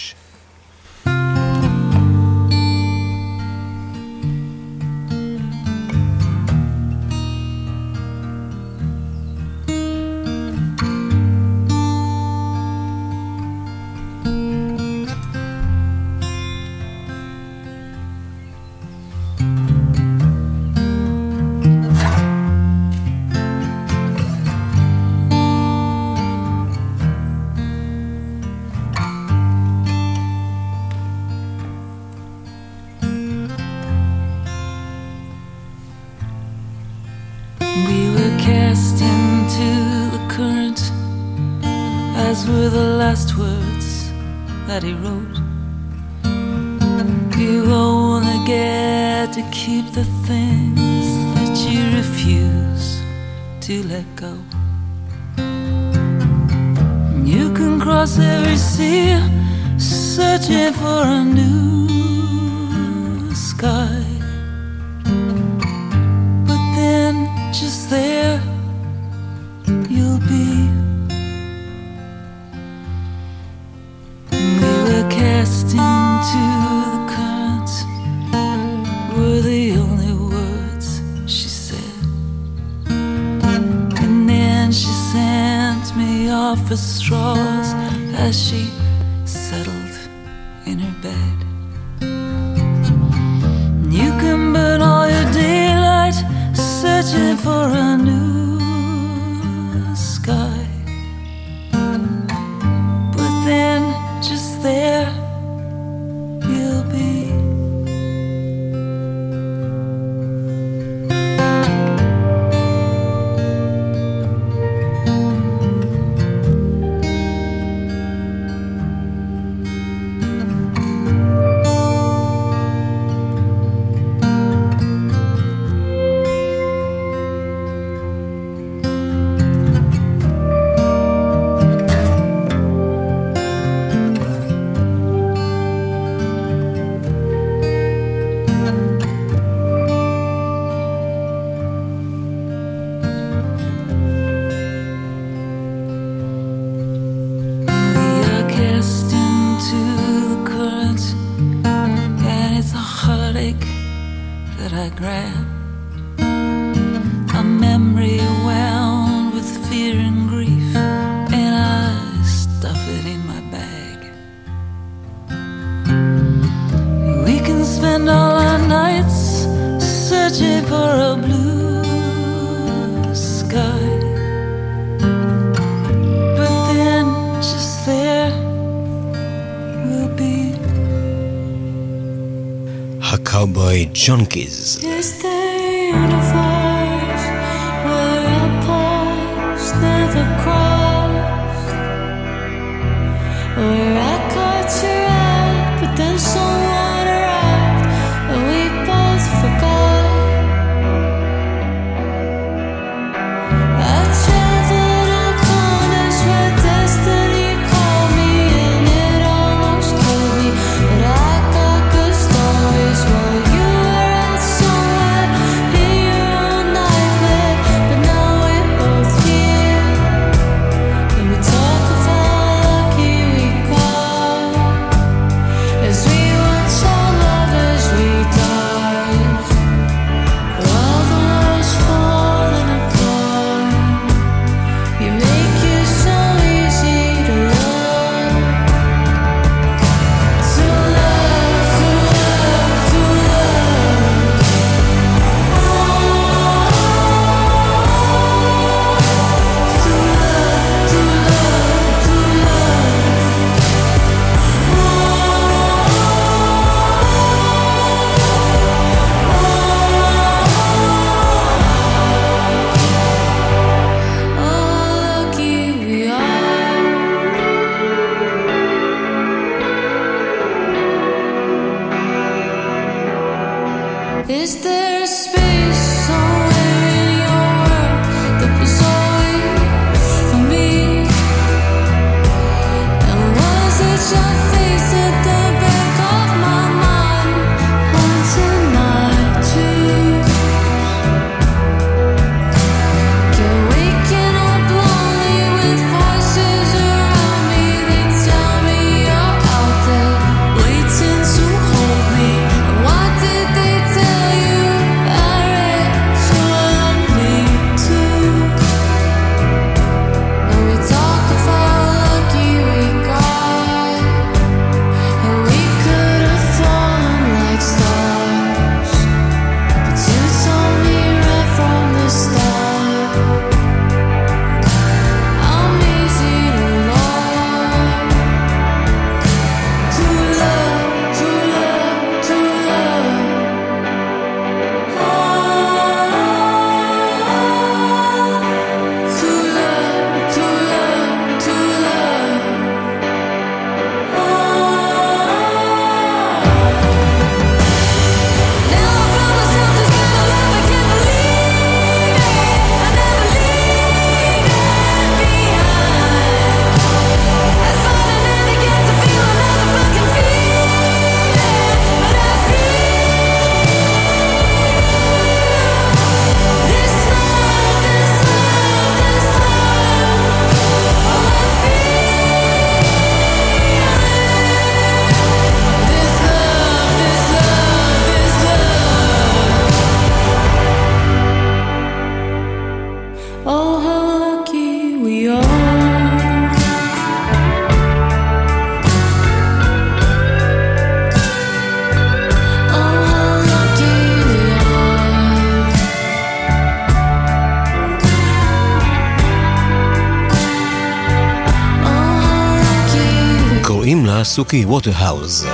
סוקי 404.31 404.65
ווטרהאוז. 404.65 405.47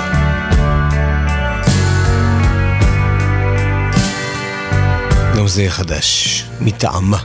גם 5.37 5.47
זה 5.47 5.65
חדש, 5.69 6.43
מטעמה. 6.61 7.17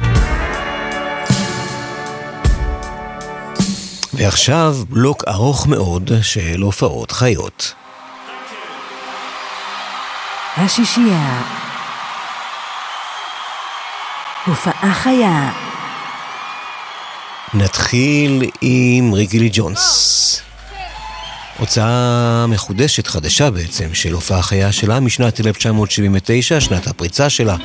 ועכשיו 4.13 4.75
בלוק 4.89 5.25
ארוך 5.29 5.67
מאוד 5.67 6.11
של 6.23 6.61
הופעות 6.61 7.11
חיות. 7.11 7.75
השישייה 10.57 11.43
הופעה 14.47 14.95
חיה 14.95 15.53
נתחיל 17.55 18.51
עם 18.61 19.13
ריגילי 19.13 19.51
ג'ונס. 19.53 20.43
oh. 20.49 20.52
הוצאה 21.59 22.47
מחודשת, 22.47 23.07
חדשה 23.07 23.51
בעצם, 23.51 23.95
של 23.95 24.13
הופעה 24.13 24.43
חיה 24.43 24.73
שלה 24.73 25.01
משנת 25.01 25.41
1979, 25.41 26.61
שנת 26.61 26.87
הפריצה 26.87 27.31
שלה. 27.31 27.57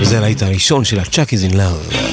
וזה 0.00 0.18
הלהיט 0.18 0.42
הראשון 0.42 0.84
של 0.84 1.00
הצ'אק 1.00 1.32
איז 1.32 1.44
אין 1.44 1.56
לאב. 1.56 2.09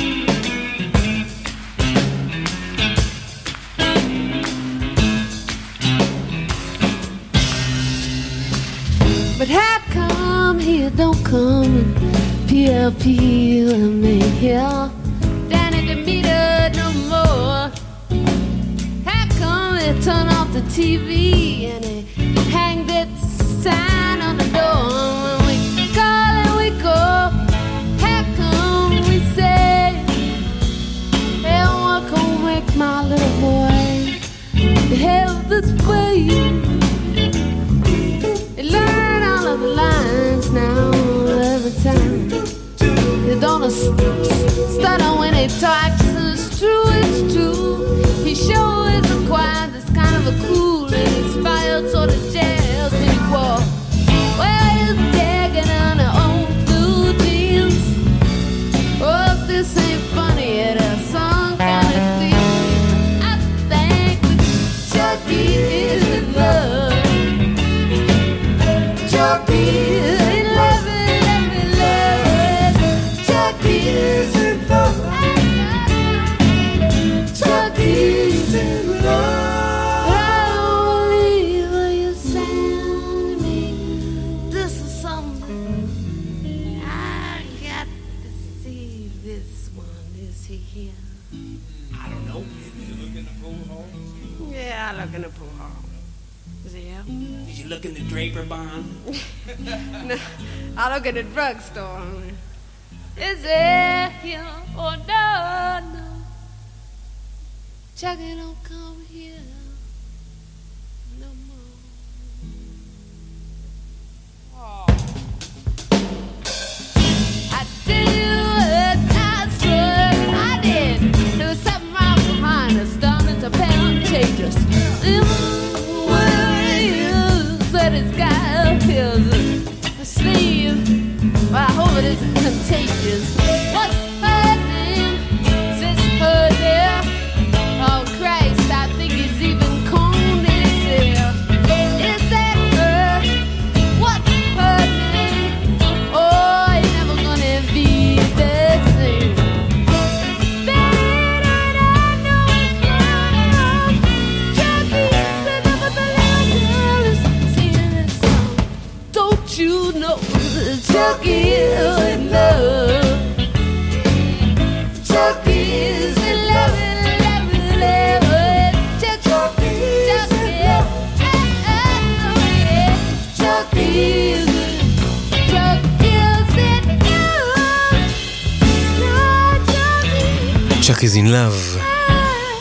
עיניו. 181.37 181.53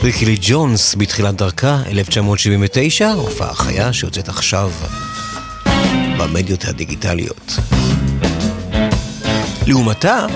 ריקי 0.02 0.24
לי 0.24 0.36
ג'ונס 0.40 0.94
בתחילת 0.98 1.34
דרכה, 1.34 1.82
1979, 1.86 3.10
הופעה 3.12 3.54
חיה 3.54 3.92
שיוצאת 3.92 4.28
עכשיו 4.28 4.70
במדיות 6.18 6.64
הדיגיטליות. 6.64 7.52
לעומתה, 9.66 10.26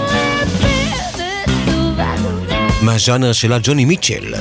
מהז'אנר 2.83 3.33
שלה 3.33 3.59
ג'וני 3.63 3.85
מיטשל, 3.85 4.35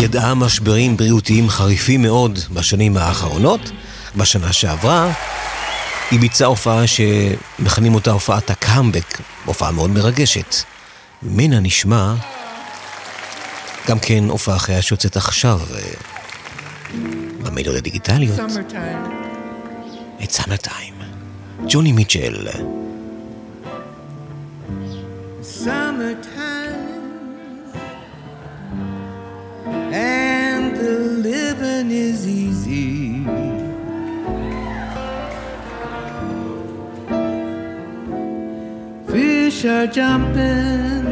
ידעה 0.00 0.34
משברים 0.34 0.96
בריאותיים 0.96 1.48
חריפים 1.48 2.02
מאוד 2.02 2.38
בשנים 2.52 2.96
האחרונות. 2.96 3.70
בשנה 4.16 4.52
שעברה 4.52 5.12
היא 6.10 6.20
ביצעה 6.20 6.48
הופעה 6.48 6.82
שמכנים 6.86 7.94
אותה 7.94 8.10
הופעת 8.10 8.50
הקאמבק, 8.50 9.18
הופעה 9.44 9.70
מאוד 9.70 9.90
מרגשת. 9.90 10.54
ממנה 11.22 11.60
נשמע 11.60 12.14
גם 13.86 13.98
כן 13.98 14.24
הופעה 14.28 14.56
אחריה 14.56 14.82
שיוצאת 14.82 15.16
עכשיו 15.16 15.60
אה, 15.74 15.80
במדיות 17.42 17.76
הדיגיטליות. 17.76 18.40
את 20.22 20.30
סאמר 20.30 20.56
טיים. 20.56 20.94
ג'וני 21.68 21.92
מיטשל. 21.92 22.48
Fish 39.08 39.64
are 39.64 39.86
jumping. 39.96 41.05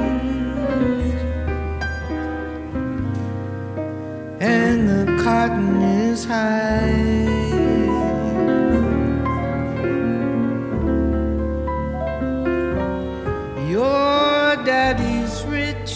and 4.44 4.88
the 4.90 5.22
cotton 5.22 5.80
is 5.80 6.24
high. 6.26 6.92
Your 13.74 14.56
daddy's 14.68 15.34
rich, 15.46 15.92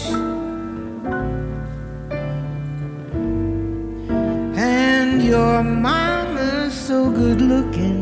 and 4.57 5.21
your 5.21 5.61
mama's 5.63 6.73
so 6.73 7.11
good 7.11 7.41
looking. 7.41 7.99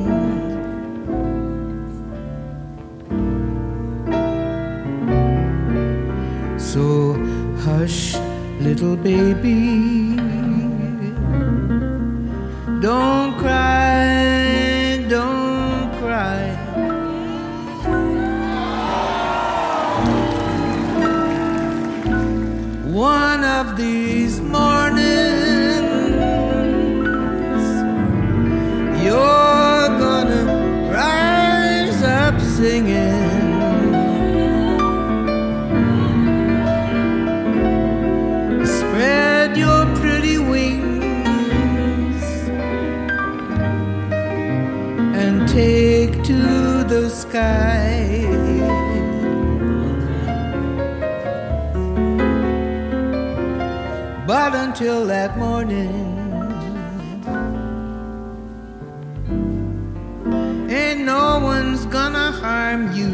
So, 6.57 6.85
hush, 7.65 8.15
little 8.61 8.95
baby. 8.95 10.06
Don't 12.87 13.37
cry, 13.37 15.03
don't 15.09 15.91
cry. 15.99 16.43
One 22.85 23.43
of 23.43 23.75
these 23.75 24.16
Until 54.79 55.07
that 55.07 55.39
morning, 55.39 55.89
ain't 60.69 61.01
no 61.03 61.39
one's 61.39 61.87
gonna 61.87 62.31
harm 62.31 62.93
you. 62.93 63.09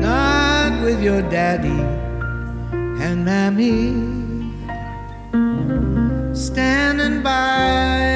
Not 0.00 0.82
with 0.82 1.02
your 1.02 1.20
daddy 1.20 1.82
and 3.04 3.26
mammy 3.26 3.92
standing 6.34 7.22
by, 7.22 8.07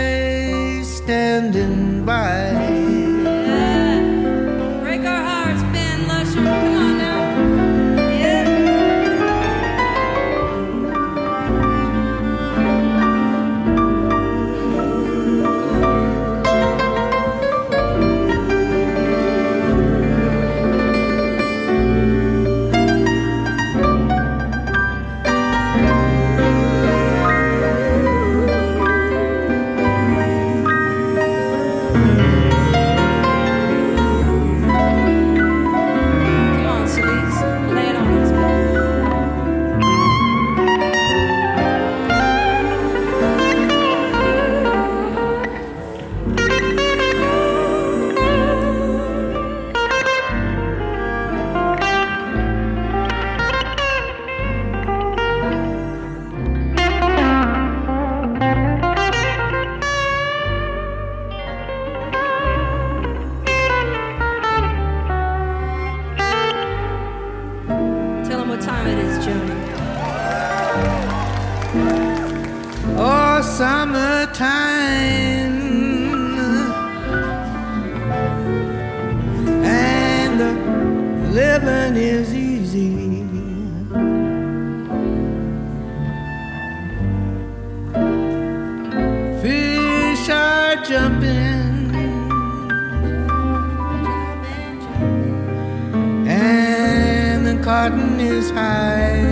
is 98.42 98.50
high. 98.50 99.22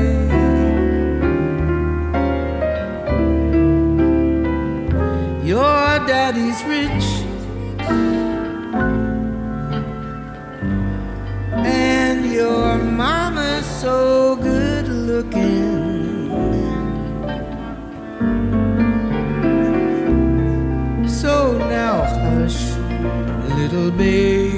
Your 5.53 5.85
daddy's 6.11 6.61
rich. 6.75 7.07
And 11.67 12.21
your 12.33 12.79
mama's 13.03 13.67
so 13.83 14.37
good 14.37 14.87
looking. 14.89 15.59
So 21.21 21.35
now 21.77 21.97
hush, 22.23 22.61
little 23.59 23.91
baby. 23.91 24.50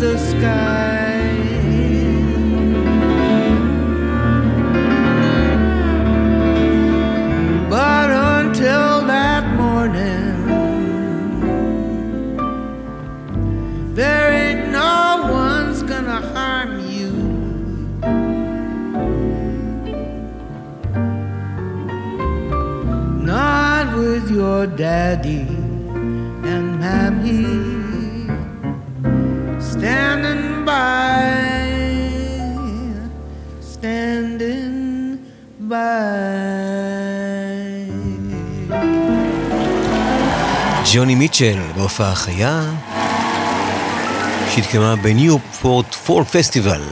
The 0.00 0.16
sky. 0.16 1.36
But 7.68 8.08
until 8.10 9.06
that 9.06 9.44
morning, 9.56 10.46
there 13.94 14.32
ain't 14.32 14.72
no 14.72 15.28
one's 15.30 15.82
gonna 15.82 16.22
harm 16.32 16.80
you. 16.88 17.10
Not 23.22 23.98
with 23.98 24.30
your 24.30 24.66
daddy 24.66 25.19
ג'וני 40.92 41.14
מיטשל 41.14 41.58
בהופעה 41.76 42.14
חיה 42.14 42.62
שהתקיימה 44.54 44.96
בניופורט 44.96 45.94
פורט 45.94 46.26
פסטיבל 46.26 46.82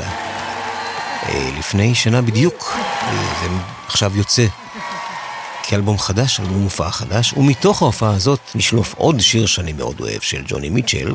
אה, 1.29 1.51
לפני 1.59 1.95
שנה 1.95 2.23
בדיוק. 2.23 2.73
אה, 3.03 3.12
זה 3.43 3.49
עכשיו 3.87 4.16
יוצא 4.16 4.47
כאלבום 5.62 5.99
חדש, 5.99 6.41
אלבום 6.41 6.62
הופעה 6.62 6.91
חדש, 6.91 7.33
ומתוך 7.33 7.83
ההופעה 7.83 8.15
הזאת 8.15 8.41
נשלוף 8.55 8.95
עוד 8.95 9.20
שיר 9.20 9.47
שאני 9.47 9.73
מאוד 9.73 10.01
אוהב 10.01 10.20
של 10.20 10.43
ג'וני 10.47 10.70
מיטשל. 10.70 11.15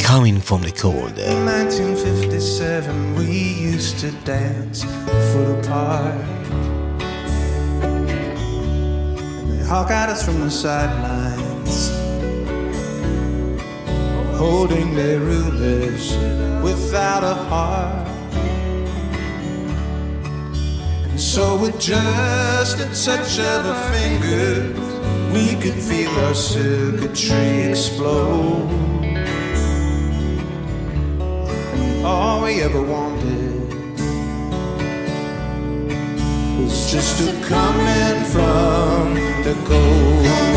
Coming 0.00 0.40
from 0.48 0.62
the 0.66 0.72
cold. 0.82 1.14
In 1.18 1.48
1957, 1.48 3.14
we 3.16 3.30
used 3.74 3.96
to 4.00 4.10
dance 4.26 4.82
a 4.82 5.16
foot 5.30 5.66
apart. 5.66 6.39
Hawk 9.70 9.92
at 9.92 10.08
us 10.08 10.24
from 10.24 10.40
the 10.40 10.50
sidelines, 10.50 11.90
holding 14.36 14.96
their 14.96 15.20
rulers 15.20 16.16
without 16.60 17.22
a 17.22 17.34
heart. 17.34 18.08
And 21.08 21.20
so, 21.20 21.56
with 21.56 21.78
just 21.78 22.80
a 22.80 22.88
touch 23.06 23.38
of 23.38 23.66
a 23.66 23.76
finger, 23.94 24.74
we 25.32 25.54
could 25.62 25.80
feel 25.80 26.10
our 26.26 26.34
circuitry 26.34 27.70
explode. 27.70 28.68
all 32.04 32.42
we 32.42 32.60
ever 32.62 32.82
wanted 32.82 33.60
was 36.58 36.90
just 36.90 37.18
to 37.18 37.39
come 37.50 37.80
in 37.80 38.24
from 38.26 39.14
the 39.42 39.54
cold. 39.66 40.49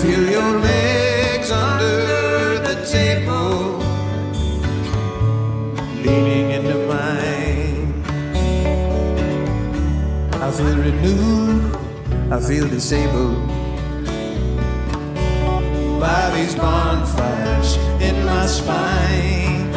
Feel 0.00 0.30
your 0.30 0.58
legs 0.60 1.50
under 1.50 2.58
the 2.68 2.76
table 2.90 3.78
leaning 6.04 6.50
into 6.50 6.76
mine. 6.86 8.02
I 10.42 10.50
feel 10.50 10.76
renewed, 10.76 11.76
I 12.30 12.40
feel 12.40 12.68
disabled 12.68 13.48
by 16.00 16.30
these 16.36 16.54
bonfires 16.54 17.76
in 18.00 18.24
my 18.26 18.46
spine. 18.46 19.72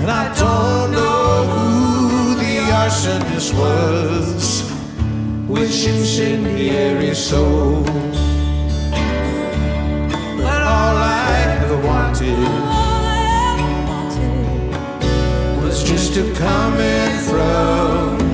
And 0.00 0.10
I 0.10 0.24
don't 0.34 0.90
know 0.92 1.44
who 1.52 2.34
the 2.34 2.54
arsonist 2.82 3.54
was, 3.58 4.61
which 5.52 5.86
incendiary 5.86 7.14
soul. 7.14 7.82
But 10.44 10.62
all 10.74 10.96
I 10.96 11.58
ever 11.60 11.78
wanted 11.86 12.38
was 15.62 15.84
just 15.84 16.14
come 16.36 16.80
in 16.80 17.18
from 17.28 18.31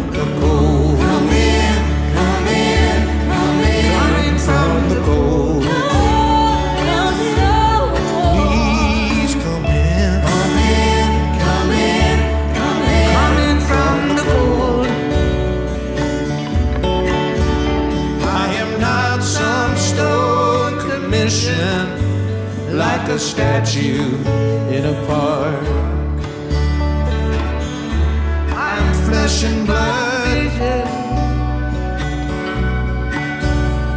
like 23.09 23.17
a 23.17 23.19
statue 23.19 24.17
in 24.71 24.85
a 24.85 25.07
park. 25.07 25.65
I'm 28.53 28.95
flesh 29.07 29.45
and 29.45 29.67
blood. 29.67 30.09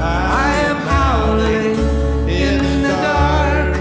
I 0.02 0.54
am 0.70 0.78
howling 0.94 1.78
in 2.30 2.64
the 2.84 2.96
dark. 3.08 3.78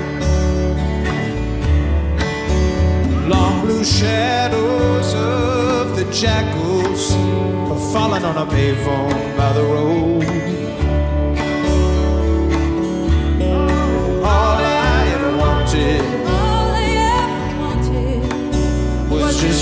Long 3.29 3.61
blue 3.65 3.85
shadows 3.85 5.15
of 5.15 5.97
the 5.97 6.05
jackals 6.13 7.13
are 7.71 7.93
falling 7.93 8.25
on 8.25 8.37
a 8.37 8.47
payphone 8.47 9.37
by 9.37 9.53
the 9.53 9.63
road. 9.63 10.20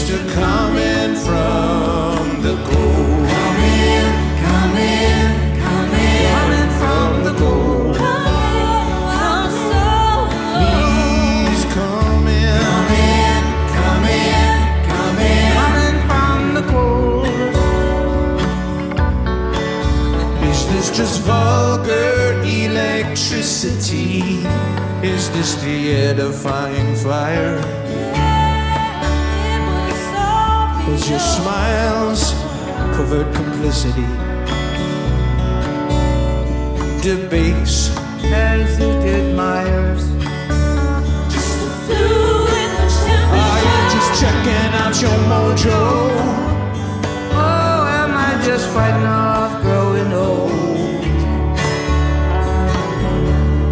Easter 0.09 0.24
coming 0.32 1.14
from 1.16 2.40
the 2.40 2.55
gold. 2.55 3.28
Come 3.28 3.59
in, 3.60 4.06
come 4.40 4.76
in, 4.78 5.60
come 5.60 5.93
in. 5.93 6.32
Coming 6.32 6.70
from 6.80 7.09
the 7.24 7.32
gold. 7.36 7.97
Is 20.43 20.60
this 20.68 20.89
just 20.97 21.20
vulgar 21.20 22.40
electricity? 22.44 24.22
Is 25.06 25.28
this 25.32 25.56
the 25.56 25.94
edifying 25.94 26.97
fire? 26.97 27.77
Was 30.99 31.11
your 31.11 31.20
smiles 31.20 32.33
covert 32.97 33.33
complicity? 33.33 34.09
Debase 37.01 37.97
as 38.25 38.81
it 38.81 39.05
admires. 39.07 40.03
Are 43.31 43.61
you 43.69 43.79
just 43.95 44.11
checking 44.20 44.73
out 44.83 45.01
your 45.01 45.19
mojo? 45.31 45.83
Oh, 47.31 47.87
am 48.01 48.12
I 48.16 48.43
just 48.45 48.66
fighting 48.70 49.07
off 49.07 49.62
growing 49.62 50.12
old? 50.12 50.51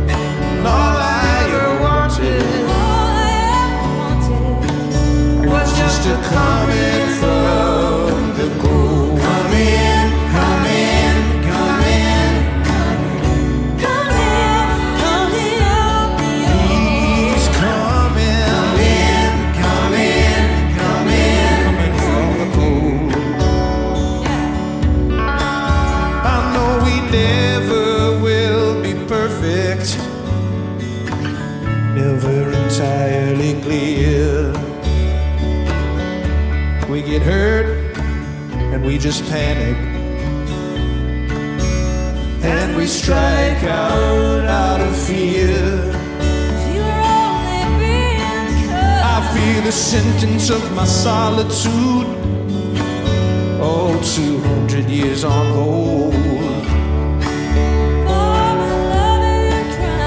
And 0.09 0.65
all 0.65 0.97
I 0.97 1.43
ever 1.51 1.73
wanted 1.83 2.47
was 5.51 5.69
just 5.77 5.99
to 6.05 6.15
come 6.31 6.71
in 6.71 6.96
just 39.07 39.25
panic. 39.27 39.77
And 42.43 42.77
we 42.77 42.89
strike 42.89 43.63
out 43.63 44.45
out 44.65 44.81
of 44.81 44.97
fear. 45.07 45.55
You're 46.75 47.03
only 47.23 47.63
being 47.79 48.49
cut. 48.67 49.05
I 49.15 49.19
feel 49.33 49.63
the 49.63 49.71
sentence 49.71 50.51
of 50.51 50.75
my 50.75 50.85
solitude. 50.85 52.09
Oh, 53.63 53.97
200 54.17 54.91
years 54.91 55.23
on 55.23 55.47
hold. 55.55 56.15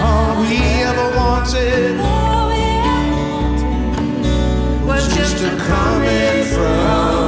All 0.07 0.41
we 0.41 0.57
ever 0.89 1.07
wanted 1.15 1.95
was 4.85 5.03
just 5.15 5.37
come 5.69 6.03
in 6.03 6.43
from 6.53 7.18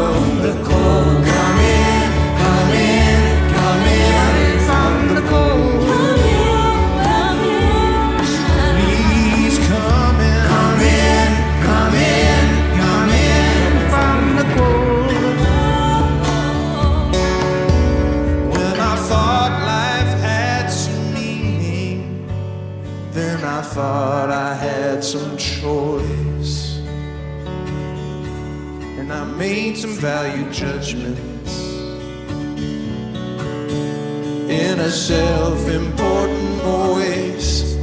value 30.02 30.52
judgments 30.52 31.54
in 34.50 34.80
a 34.80 34.90
self 34.90 35.70
important 35.70 36.62
voice. 36.64 37.78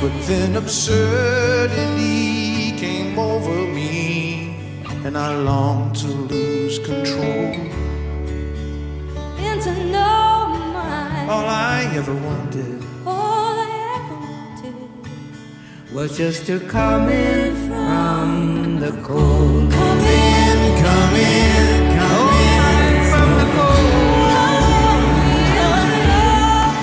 But 0.00 0.12
then 0.28 0.56
absurdity 0.56 2.06
came 2.78 3.18
over 3.18 3.66
me, 3.66 4.56
and 5.04 5.18
I 5.18 5.34
longed 5.36 5.96
to 5.96 6.06
lose 6.06 6.78
control. 6.78 7.52
And 9.48 9.60
to 9.60 9.74
know 9.92 10.06
All 11.28 11.46
I 11.46 11.90
ever 11.96 12.14
wanted 12.14 12.82
all 13.06 13.54
I 13.58 13.72
ever 13.96 14.16
wanted 14.28 14.76
was 15.92 16.16
just 16.16 16.46
to 16.46 16.60
come 16.60 17.08
in 17.08 17.54
from 17.68 18.55
cold. 19.06 19.70
Come 19.72 20.00
in, 20.00 20.58
come 20.82 21.14
in, 21.14 21.98
come 21.98 22.34
in 22.42 22.94
from 23.12 23.28
the 23.40 23.46
cold. 23.54 24.30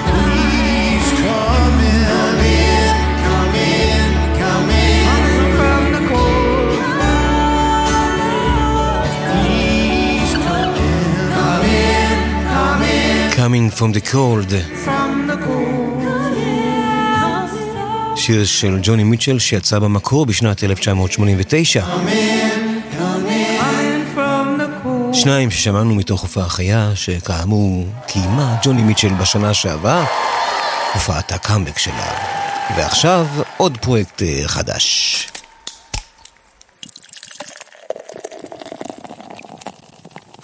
Please 0.09 1.07
come 1.27 1.79
in, 1.83 2.07
come 3.27 3.55
in, 3.55 4.07
come 4.41 4.69
in 4.69 5.05
from 5.57 5.83
the 5.95 6.01
cold. 6.11 6.79
Please 9.31 10.33
come 10.47 10.75
in, 10.75 11.11
come 11.35 11.65
in, 11.65 12.17
come 12.53 12.83
in 12.83 13.31
Coming 13.31 13.69
from 13.69 13.91
the 13.91 14.01
cold. 14.01 14.51
שיר 18.25 18.45
של 18.45 18.79
ג'וני 18.83 19.03
מיטשל 19.03 19.39
שיצא 19.39 19.79
במקור 19.79 20.25
בשנת 20.25 20.63
1989. 20.63 21.85
Come 21.85 22.09
in 22.09 22.13
from 24.15 24.59
the 24.59 24.85
cold. 24.85 25.13
שניים 25.13 25.51
ששמענו 25.51 25.95
מתוך 25.95 26.21
הופעה 26.21 26.49
חיה, 26.49 26.91
שכאמור 26.95 27.87
קיימה 28.07 28.55
ג'וני 28.63 28.81
מיטשל 28.81 29.13
בשנה 29.13 29.53
שעברה, 29.53 30.05
הופעת 30.93 31.31
הקאמבק 31.31 31.77
שלה. 31.77 32.13
ועכשיו 32.77 33.27
עוד 33.57 33.77
פרויקט 33.77 34.21
אה, 34.21 34.41
חדש. 34.45 35.27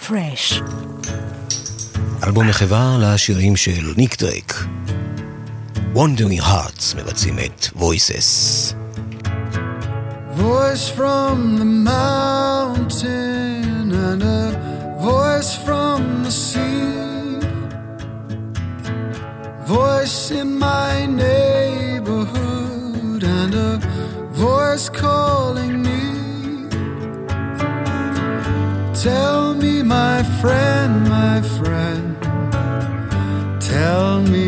פרש. 0.06 0.60
אלבום 2.24 2.48
מחווה 2.48 2.96
לשירים 3.00 3.56
של 3.56 3.92
ניק 3.96 4.18
דרייק. 4.18 4.54
Wandering 5.99 6.41
Hearts 6.41 6.95
מבצעים 6.95 7.39
את 7.39 7.69
Voices. 7.75 8.29
Voice 10.37 10.89
from 10.89 11.57
the 11.61 11.65
mountain 11.93 13.05
and 14.07 14.21
a 14.23 14.45
voice 14.99 15.51
from 15.65 16.23
the 16.25 16.31
sea. 16.31 17.39
Voice 19.65 20.31
in 20.41 20.49
my 20.59 21.05
neighborhood 21.25 23.21
and 23.39 23.53
a 23.69 23.71
voice 24.31 24.87
calling 24.89 25.81
me. 25.87 26.03
Tell 29.05 29.41
me, 29.53 29.73
my 29.83 30.17
friend, 30.41 30.91
my 31.17 31.37
friend, 31.57 32.05
tell 33.71 34.21
me 34.33 34.47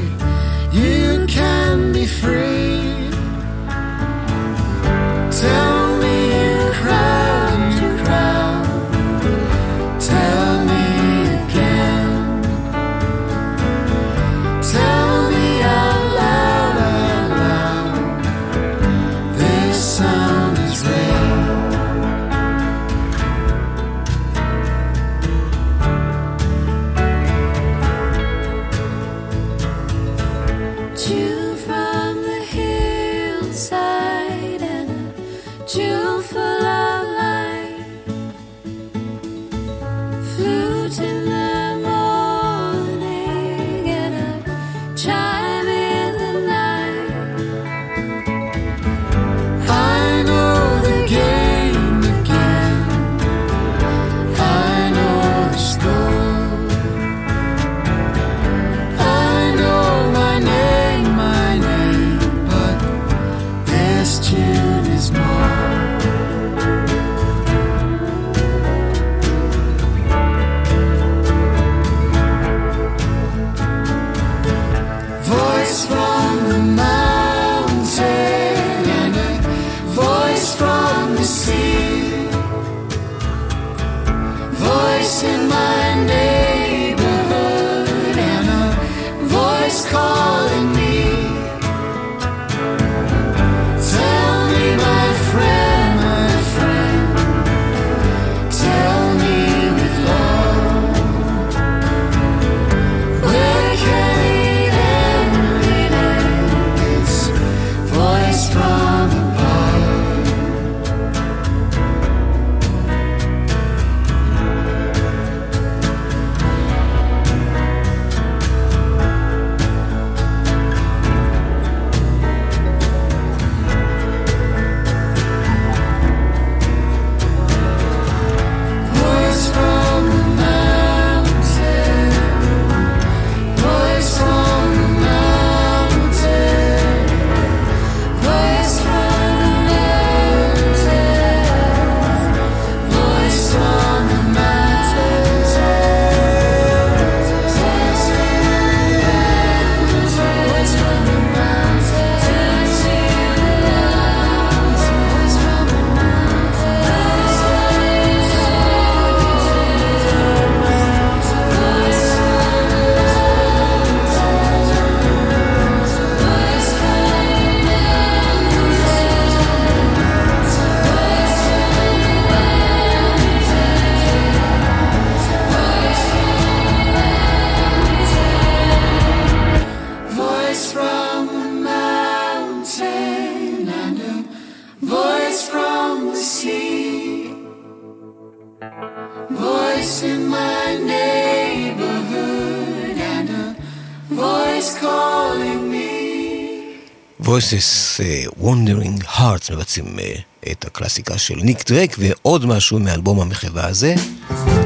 Voices 197.41 197.99
uh, 197.99 198.29
Wandering 198.43 199.03
Hearts 199.17 199.51
מבצעים 199.53 199.85
uh, 199.97 200.51
את 200.51 200.65
הקלאסיקה 200.65 201.17
של 201.17 201.35
ניק 201.35 201.71
דרק 201.71 201.95
ועוד 201.99 202.45
משהו 202.45 202.79
מאלבום 202.79 203.19
המחווה 203.19 203.67
הזה. 203.67 203.95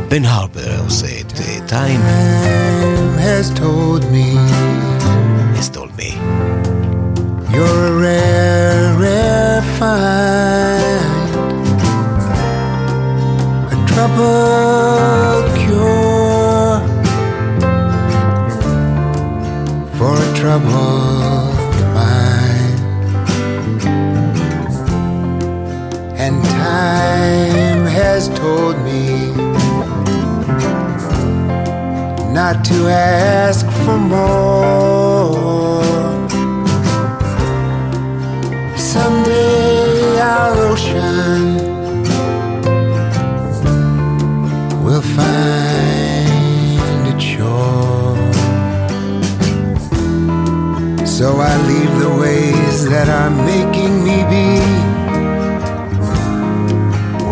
בן 0.07 0.25
הרבר 0.25 0.79
עושה 0.83 1.07
את 1.19 1.31
uh, 1.31 1.71
Time 1.71 2.01
has 3.19 3.59
told 3.59 4.03
me 4.11 4.35
has 5.57 5.69
told 5.77 5.91
me 5.97 6.09
you're 7.53 7.85
a 7.87 7.93
rare, 8.05 8.93
rare 8.99 9.61
find, 9.79 11.29
a 13.71 13.77
trouble 13.91 15.43
cure 15.59 16.79
for 19.97 20.15
a 20.25 20.29
troubled 20.39 21.54
has 28.15 28.29
told 28.29 28.75
me 28.89 29.07
not 32.33 32.63
to 32.63 32.87
ask 32.87 33.65
for 33.83 33.97
more. 33.97 35.33
Someday 38.77 40.21
our 40.21 40.55
ocean 40.71 41.41
will 44.85 45.05
find 45.17 46.37
its 47.11 47.25
shore. 47.31 48.15
So 51.05 51.27
I 51.51 51.53
leave 51.71 51.93
the 52.05 52.13
ways 52.23 52.77
that 52.93 53.07
are 53.19 53.33
making 53.53 53.93
me 54.05 54.17
be 54.33 54.64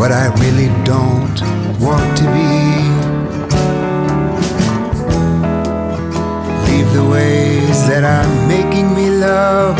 what 0.04 0.12
I 0.12 0.28
really 0.44 0.68
don't 0.84 1.40
want 1.80 2.18
to 2.18 2.26
be. 2.36 2.52
Leave 6.68 6.92
the 6.92 7.08
ways 7.10 7.88
that 7.88 8.04
are 8.04 8.28
making 8.46 8.94
me 8.94 9.10
love 9.12 9.78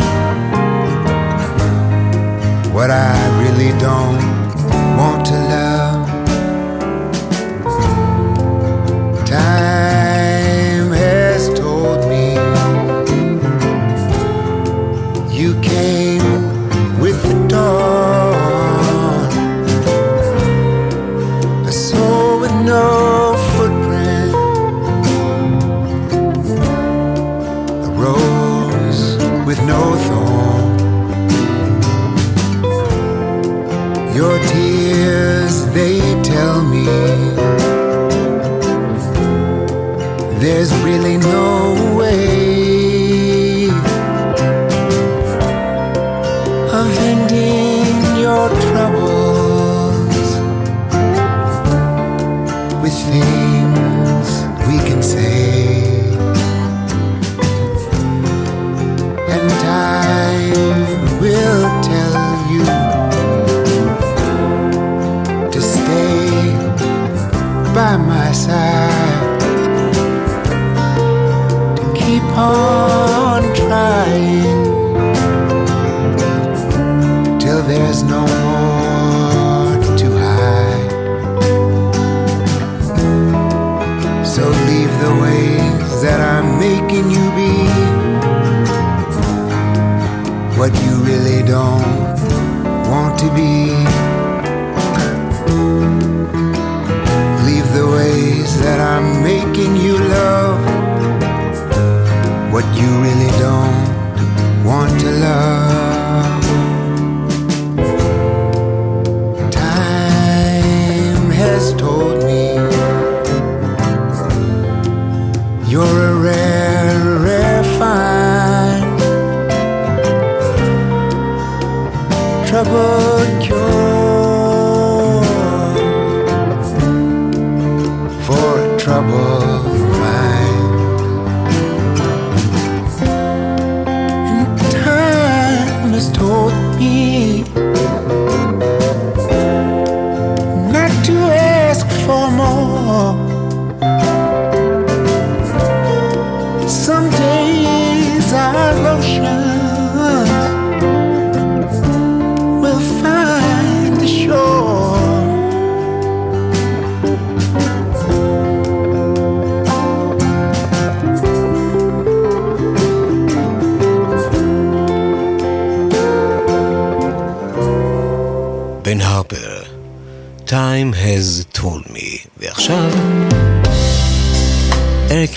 what 2.72 2.90
I 2.90 3.12
really 3.42 3.78
don't 3.78 4.33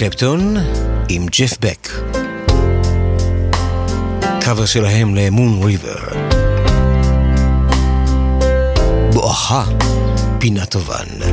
קלפטון 0.08 0.56
עם 1.10 1.26
ג'ף 1.26 1.58
בק. 1.60 1.90
קאבר 4.42 4.66
שלהם 4.66 5.16
למון 5.16 5.64
ריבר. 5.64 6.00
בואכה 9.14 9.66
פינת 10.40 10.72
טובן. 10.72 11.27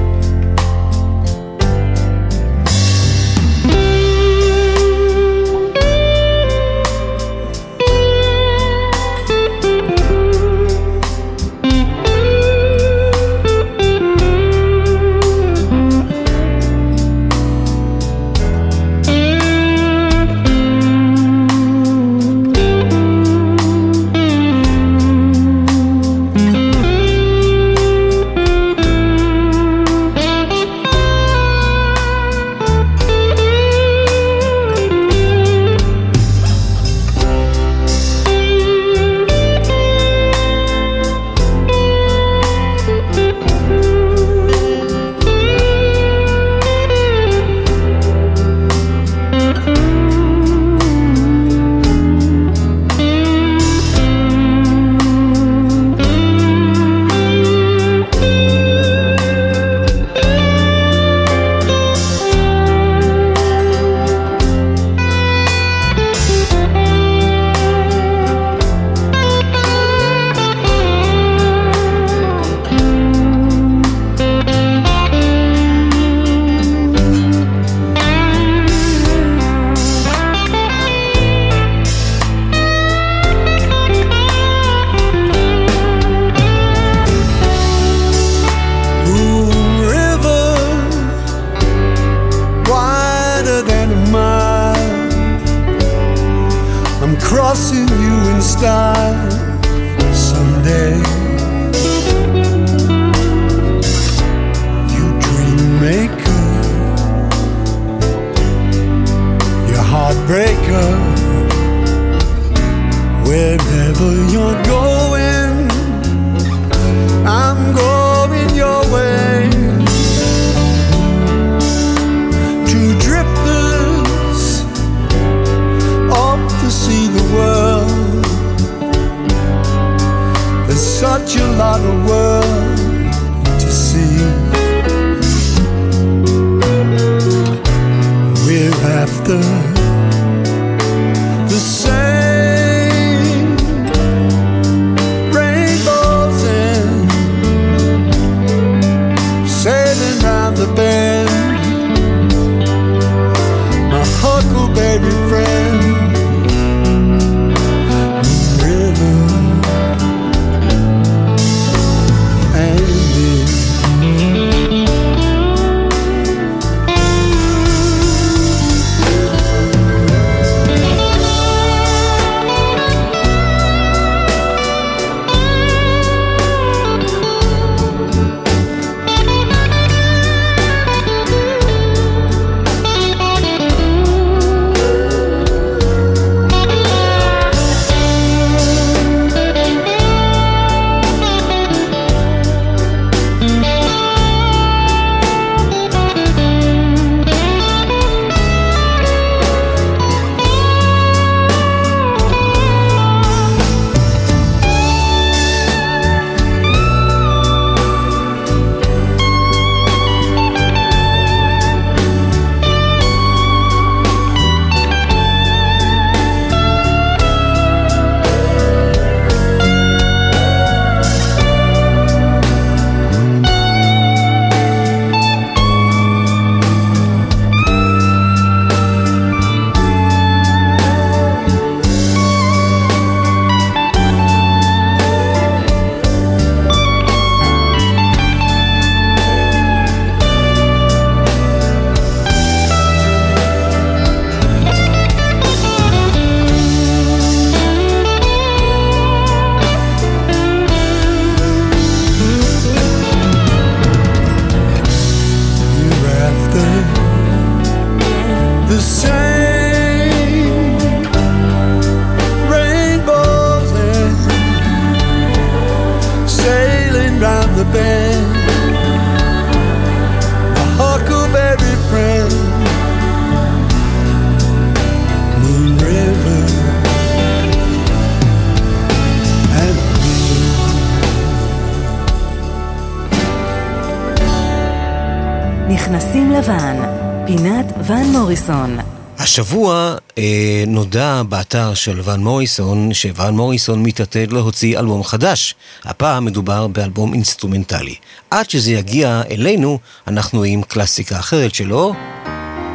מוריסון. 288.35 288.79
השבוע 289.19 289.97
אה, 290.19 290.65
נודע 290.67 291.23
באתר 291.29 291.75
של 291.75 292.01
ון 292.05 292.25
מוריסון 292.25 292.95
שוון 292.95 293.37
מוריסון 293.37 293.83
מתעתד 293.83 294.33
להוציא 294.33 294.79
אלבום 294.79 295.05
חדש. 295.05 295.55
הפעם 295.85 296.25
מדובר 296.25 296.67
באלבום 296.67 297.15
אינסטרומנטלי. 297.15 297.95
עד 298.31 298.51
שזה 298.51 298.73
יגיע 298.73 299.23
אלינו, 299.31 299.79
אנחנו 300.07 300.43
עם 300.43 300.63
קלאסיקה 300.63 301.19
אחרת 301.19 301.55
שלו, 301.55 301.95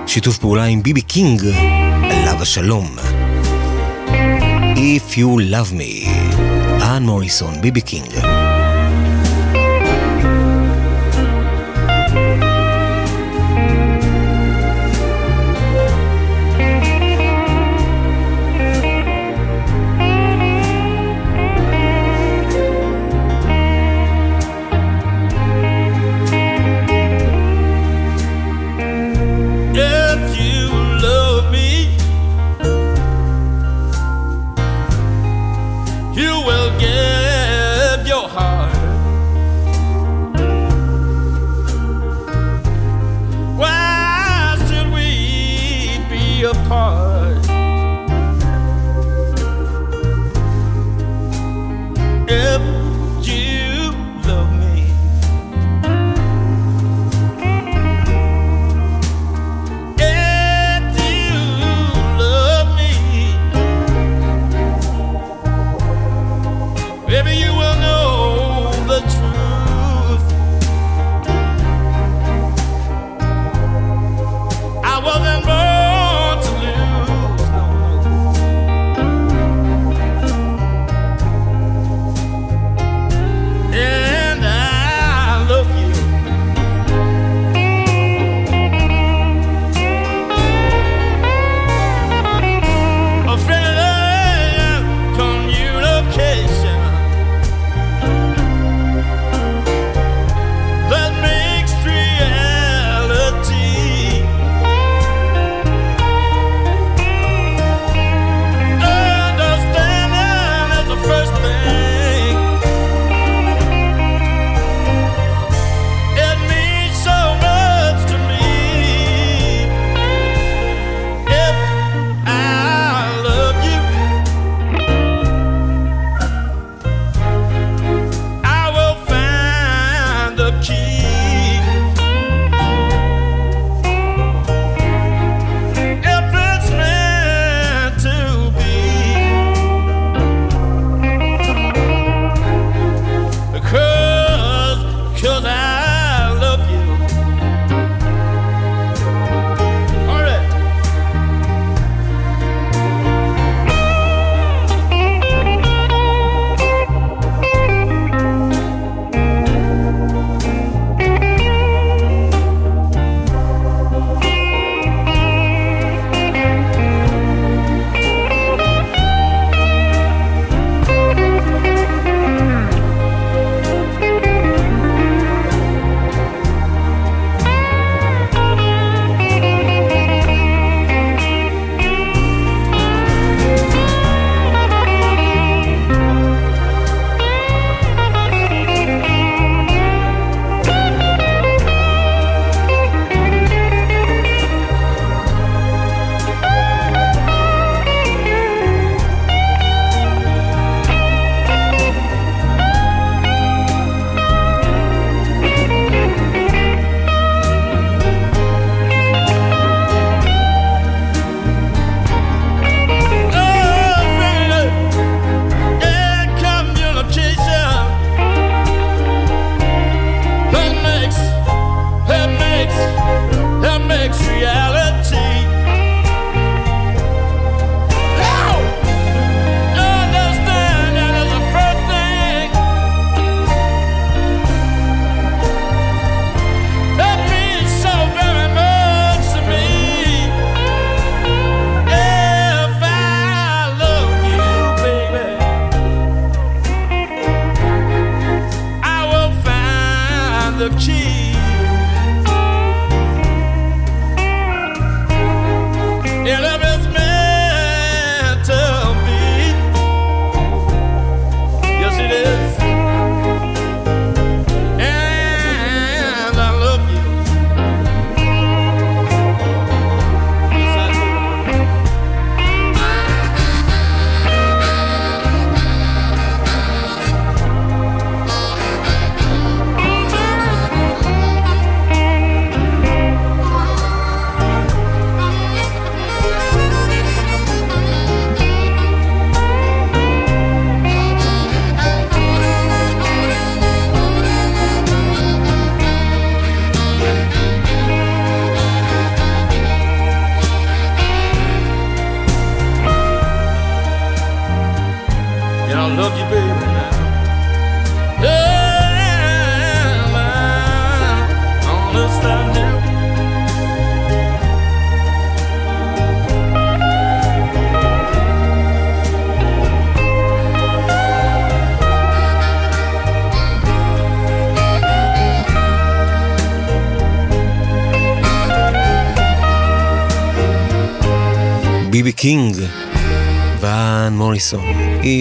שיתוף 0.07 0.37
פעולה 0.37 0.63
עם 0.63 0.83
ביבי 0.83 1.01
קינג, 1.01 1.45
עליו 2.11 2.41
השלום. 2.41 2.95
If 4.75 5.13
you 5.15 5.51
love 5.51 5.73
me, 5.73 6.09
ון 6.83 7.03
מוריסון, 7.03 7.61
ביבי 7.61 7.81
קינג. 7.81 8.38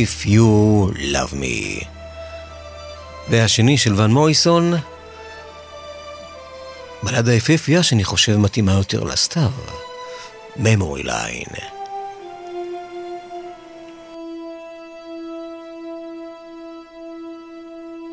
If 0.09 0.27
You 0.27 0.93
Love 1.15 1.35
Me. 1.35 1.85
והשני 3.31 3.79
של 3.79 4.01
ון 4.01 4.11
מוריסון, 4.11 4.73
בלדה 7.03 7.35
יפהפייה 7.35 7.83
שאני 7.83 8.05
חושב 8.05 8.37
מתאימה 8.37 8.73
יותר 8.73 9.05
לסתיו, 9.05 9.51
Memory 10.57 11.05
Line. 11.05 11.57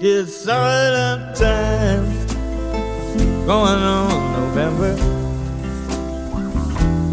It's 0.01 0.35
silent 0.45 1.23
time 1.37 2.05
going 3.47 3.83
on 3.99 4.17
November. 4.39 4.93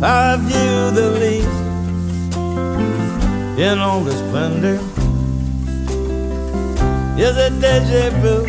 I 0.02 0.36
view 0.46 0.76
the 0.98 1.08
leaves 1.20 1.61
in 3.62 3.78
all 3.78 4.00
the 4.00 4.10
splendor. 4.10 4.80
Is 7.16 7.36
it 7.36 7.60
deja 7.60 8.10
vu? 8.20 8.44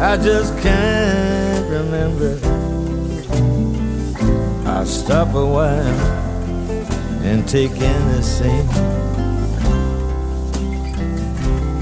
I 0.00 0.16
just 0.16 0.56
can't 0.60 1.68
remember. 1.68 2.38
I 4.64 4.84
stop 4.84 5.34
a 5.34 5.44
while 5.44 6.00
and 7.24 7.48
take 7.48 7.72
in 7.72 8.02
the 8.12 8.22
scene. 8.22 8.68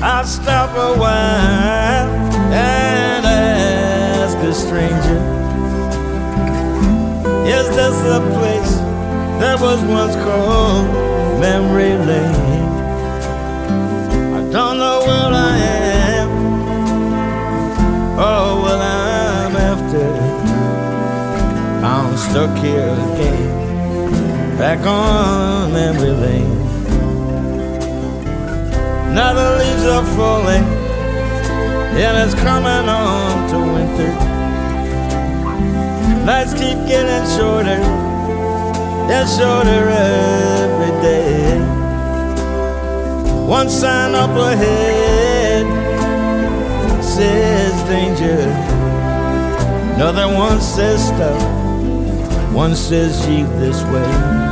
I 0.02 0.24
stop 0.24 0.70
a 0.76 0.98
while 0.98 2.09
and 2.55 3.26
ask 3.26 4.39
a 4.39 4.55
stranger, 4.55 5.20
Is 7.47 7.68
this 7.76 7.97
the 8.12 8.20
place 8.39 8.76
that 9.40 9.60
was 9.60 9.85
once 9.85 10.14
called 10.16 11.07
Memory 11.40 11.94
Lane? 11.97 12.69
I 14.35 14.40
don't 14.51 14.77
know 14.78 14.98
where 15.06 15.32
I 15.32 15.56
am 16.19 16.28
oh, 18.19 18.23
or 18.27 18.62
what 18.62 18.81
I'm 18.81 19.55
after. 19.70 20.09
I'm 21.86 22.16
stuck 22.16 22.56
here 22.59 22.93
again, 23.09 24.59
back 24.59 24.81
on 24.85 25.73
Memory 25.73 26.10
Lane. 26.10 26.59
Now 29.15 29.32
the 29.32 29.48
leaves 29.60 29.85
are 29.85 30.06
falling, 30.16 30.65
and 32.02 32.15
it's 32.19 32.35
coming 32.35 32.89
on 32.89 33.48
to 33.51 33.59
winter. 33.74 34.12
Nights 36.27 36.52
keep 36.55 36.78
getting 36.89 37.24
shorter, 37.36 37.81
and 39.10 39.28
shorter 39.28 39.89
every 39.89 41.02
day. 41.02 41.59
One 43.47 43.68
sign 43.70 44.14
up 44.14 44.30
ahead 44.30 45.66
says 47.02 47.74
danger, 47.89 48.40
another 49.94 50.28
one 50.28 50.60
says 50.60 51.06
stop, 51.09 52.55
one 52.55 52.76
says 52.76 53.24
jeep 53.26 53.47
this 53.59 53.82
way. 53.85 54.48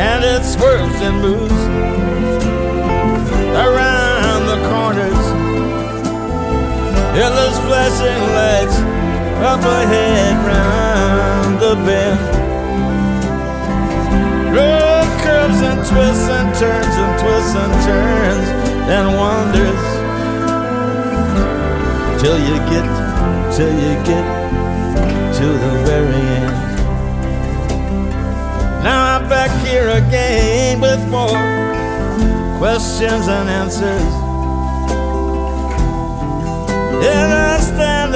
and 0.00 0.24
it 0.24 0.42
swerves 0.44 1.00
and 1.02 1.20
moves 1.20 1.62
around 3.66 4.46
the 4.46 4.58
corners. 4.70 5.24
Those 7.12 7.58
flashing 7.66 8.22
lights 8.38 8.99
up 9.42 9.60
ahead 9.60 10.36
round 10.46 11.58
the 11.60 11.74
bend. 11.86 12.20
Road 14.54 15.08
curves 15.22 15.60
and 15.62 15.80
twists 15.88 16.28
and 16.28 16.54
turns 16.56 16.94
and 17.02 17.12
twists 17.20 17.54
and 17.56 17.72
turns 17.88 18.48
and 18.94 19.06
wanders 19.16 19.82
till 22.20 22.38
you 22.38 22.56
get, 22.68 22.86
till 23.56 23.72
you 23.72 23.94
get 24.04 24.26
to 25.38 25.46
the 25.46 25.74
very 25.86 26.22
end. 26.42 26.56
Now 28.84 29.16
I'm 29.16 29.28
back 29.28 29.50
here 29.66 29.88
again 29.88 30.80
with 30.80 31.00
more 31.08 31.38
questions 32.58 33.26
and 33.26 33.48
answers. 33.48 34.14
And 37.02 37.32
I'm 37.32 37.60
standing 37.62 38.09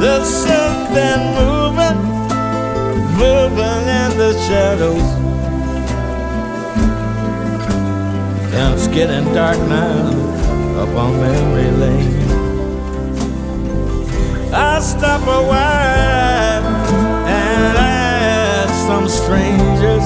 The 0.00 0.24
something 0.24 1.20
moving, 1.34 1.98
moving 3.18 3.82
in 4.00 4.10
the 4.16 4.32
shadows. 4.46 5.02
And 8.54 8.74
it's 8.74 8.86
getting 8.86 9.24
dark 9.34 9.58
now 9.58 10.06
up 10.78 10.94
on 10.96 11.20
memory 11.20 11.70
lane. 11.72 12.28
I 14.54 14.78
stop 14.78 15.22
a 15.22 15.42
while 15.42 16.64
and 17.26 17.76
ask 17.76 18.72
some 18.86 19.08
strangers 19.08 20.04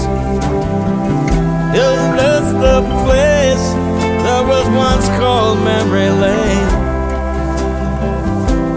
Is 1.77 2.01
this 2.17 2.53
the 2.65 2.81
place 3.05 3.67
that 4.25 4.43
was 4.49 4.67
once 4.71 5.07
called 5.21 5.59
Memory 5.59 6.09
Lane? 6.09 6.82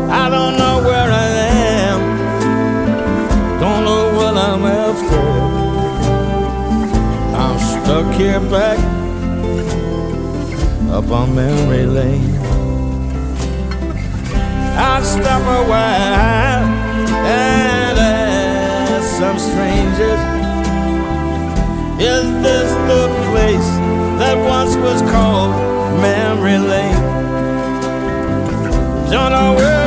I 0.10 0.30
don't 0.30 0.58
know 0.58 0.82
where 0.84 1.12
I 1.12 1.28
am 1.88 2.00
Don't 3.60 3.84
know 3.86 4.14
what 4.18 4.38
I'm 4.38 4.64
after 4.66 5.26
I'm 7.36 7.60
stuck 7.60 8.14
here 8.16 8.40
back 8.40 8.80
up 10.96 11.12
on 11.12 11.36
memory 11.36 11.86
lane. 11.86 12.36
I'll 14.78 15.04
stop 15.04 15.42
a 15.42 15.70
while 15.70 16.64
and 17.26 17.98
ask 18.00 19.10
some 19.20 19.38
strangers, 19.38 20.22
is 22.00 22.26
this 22.46 22.72
the 22.92 23.08
place 23.32 23.70
that 24.20 24.38
once 24.48 24.78
was 24.78 25.02
called 25.12 25.52
memory 26.00 26.60
lane? 26.60 27.02
Don't 29.12 29.32
know 29.32 29.54
where 29.56 29.85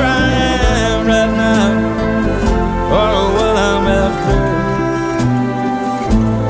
or 3.05 3.21
what 3.37 3.55
I'm 3.69 3.87
after. 4.05 4.41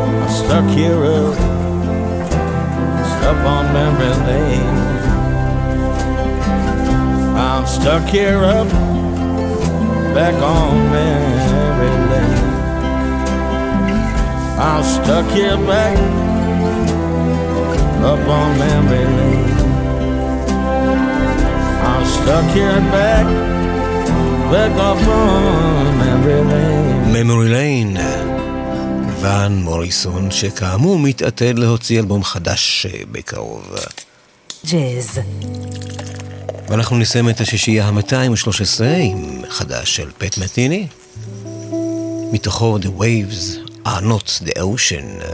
I'm 0.01 0.29
stuck 0.41 0.69
here 0.79 1.03
up, 1.19 1.35
stuck 3.13 3.41
on 3.55 3.65
memory 3.77 4.15
lane. 4.29 4.79
I'm 7.37 7.65
stuck 7.67 8.05
here 8.09 8.43
up, 8.45 8.69
back 10.15 10.37
on 10.43 10.91
memory 10.95 11.95
lane. 12.13 12.49
I'm 14.59 14.83
stuck 14.83 15.27
here 15.31 15.59
back, 15.73 15.97
up 18.11 18.25
on 18.39 18.59
memory 18.59 19.07
lane. 19.19 19.59
I'm 21.91 22.05
stuck 22.17 22.47
here 22.57 22.81
back, 22.97 23.27
back 24.51 24.73
up 24.91 25.01
on 25.07 26.08
memory 27.13 27.49
lane. 27.49 27.99
ון 29.21 29.63
מוריסון, 29.63 30.31
שכאמור 30.31 30.99
מתעתד 30.99 31.59
להוציא 31.59 32.01
אלבום 32.01 32.25
חדש 32.25 32.87
אה, 32.87 33.01
בקרוב. 33.13 33.75
ג'אז. 34.67 35.21
ואנחנו 36.69 36.99
נסיים 36.99 37.29
את 37.29 37.41
השישייה 37.41 37.89
ה-213 37.89 38.85
עם 39.01 39.43
חדש 39.49 39.97
של 39.97 40.11
פט 40.19 40.39
מתיני. 40.39 40.87
מתוכו 42.33 42.79
The 42.79 43.01
Waves 43.01 43.69
are 43.87 44.03
not 44.03 44.47
the 44.47 44.59
ocean. 44.59 45.25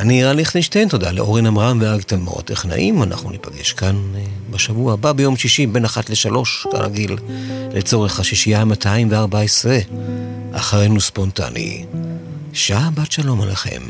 אני 0.00 0.24
רן 0.24 0.36
ליכטנשטיין, 0.36 0.88
תודה 0.88 1.10
לאורן 1.10 1.46
עמרם 1.46 1.78
ואג 1.82 2.00
תלמור 2.00 2.38
הטכנאים. 2.38 3.02
אנחנו 3.02 3.30
ניפגש 3.30 3.72
כאן 3.72 3.96
אה, 4.14 4.20
בשבוע 4.50 4.92
הבא 4.92 5.12
ביום 5.12 5.36
שישי 5.36 5.66
בין 5.66 5.84
אחת 5.84 6.10
לשלוש, 6.10 6.66
כרגיל, 6.72 7.16
לצורך 7.74 8.20
השישייה 8.20 8.60
ה-214. 8.60 9.68
אחרינו 10.52 11.00
ספונטני. 11.00 11.84
שעה 12.52 12.90
בת 12.94 13.12
שלום 13.12 13.40
עליכם. 13.40 13.82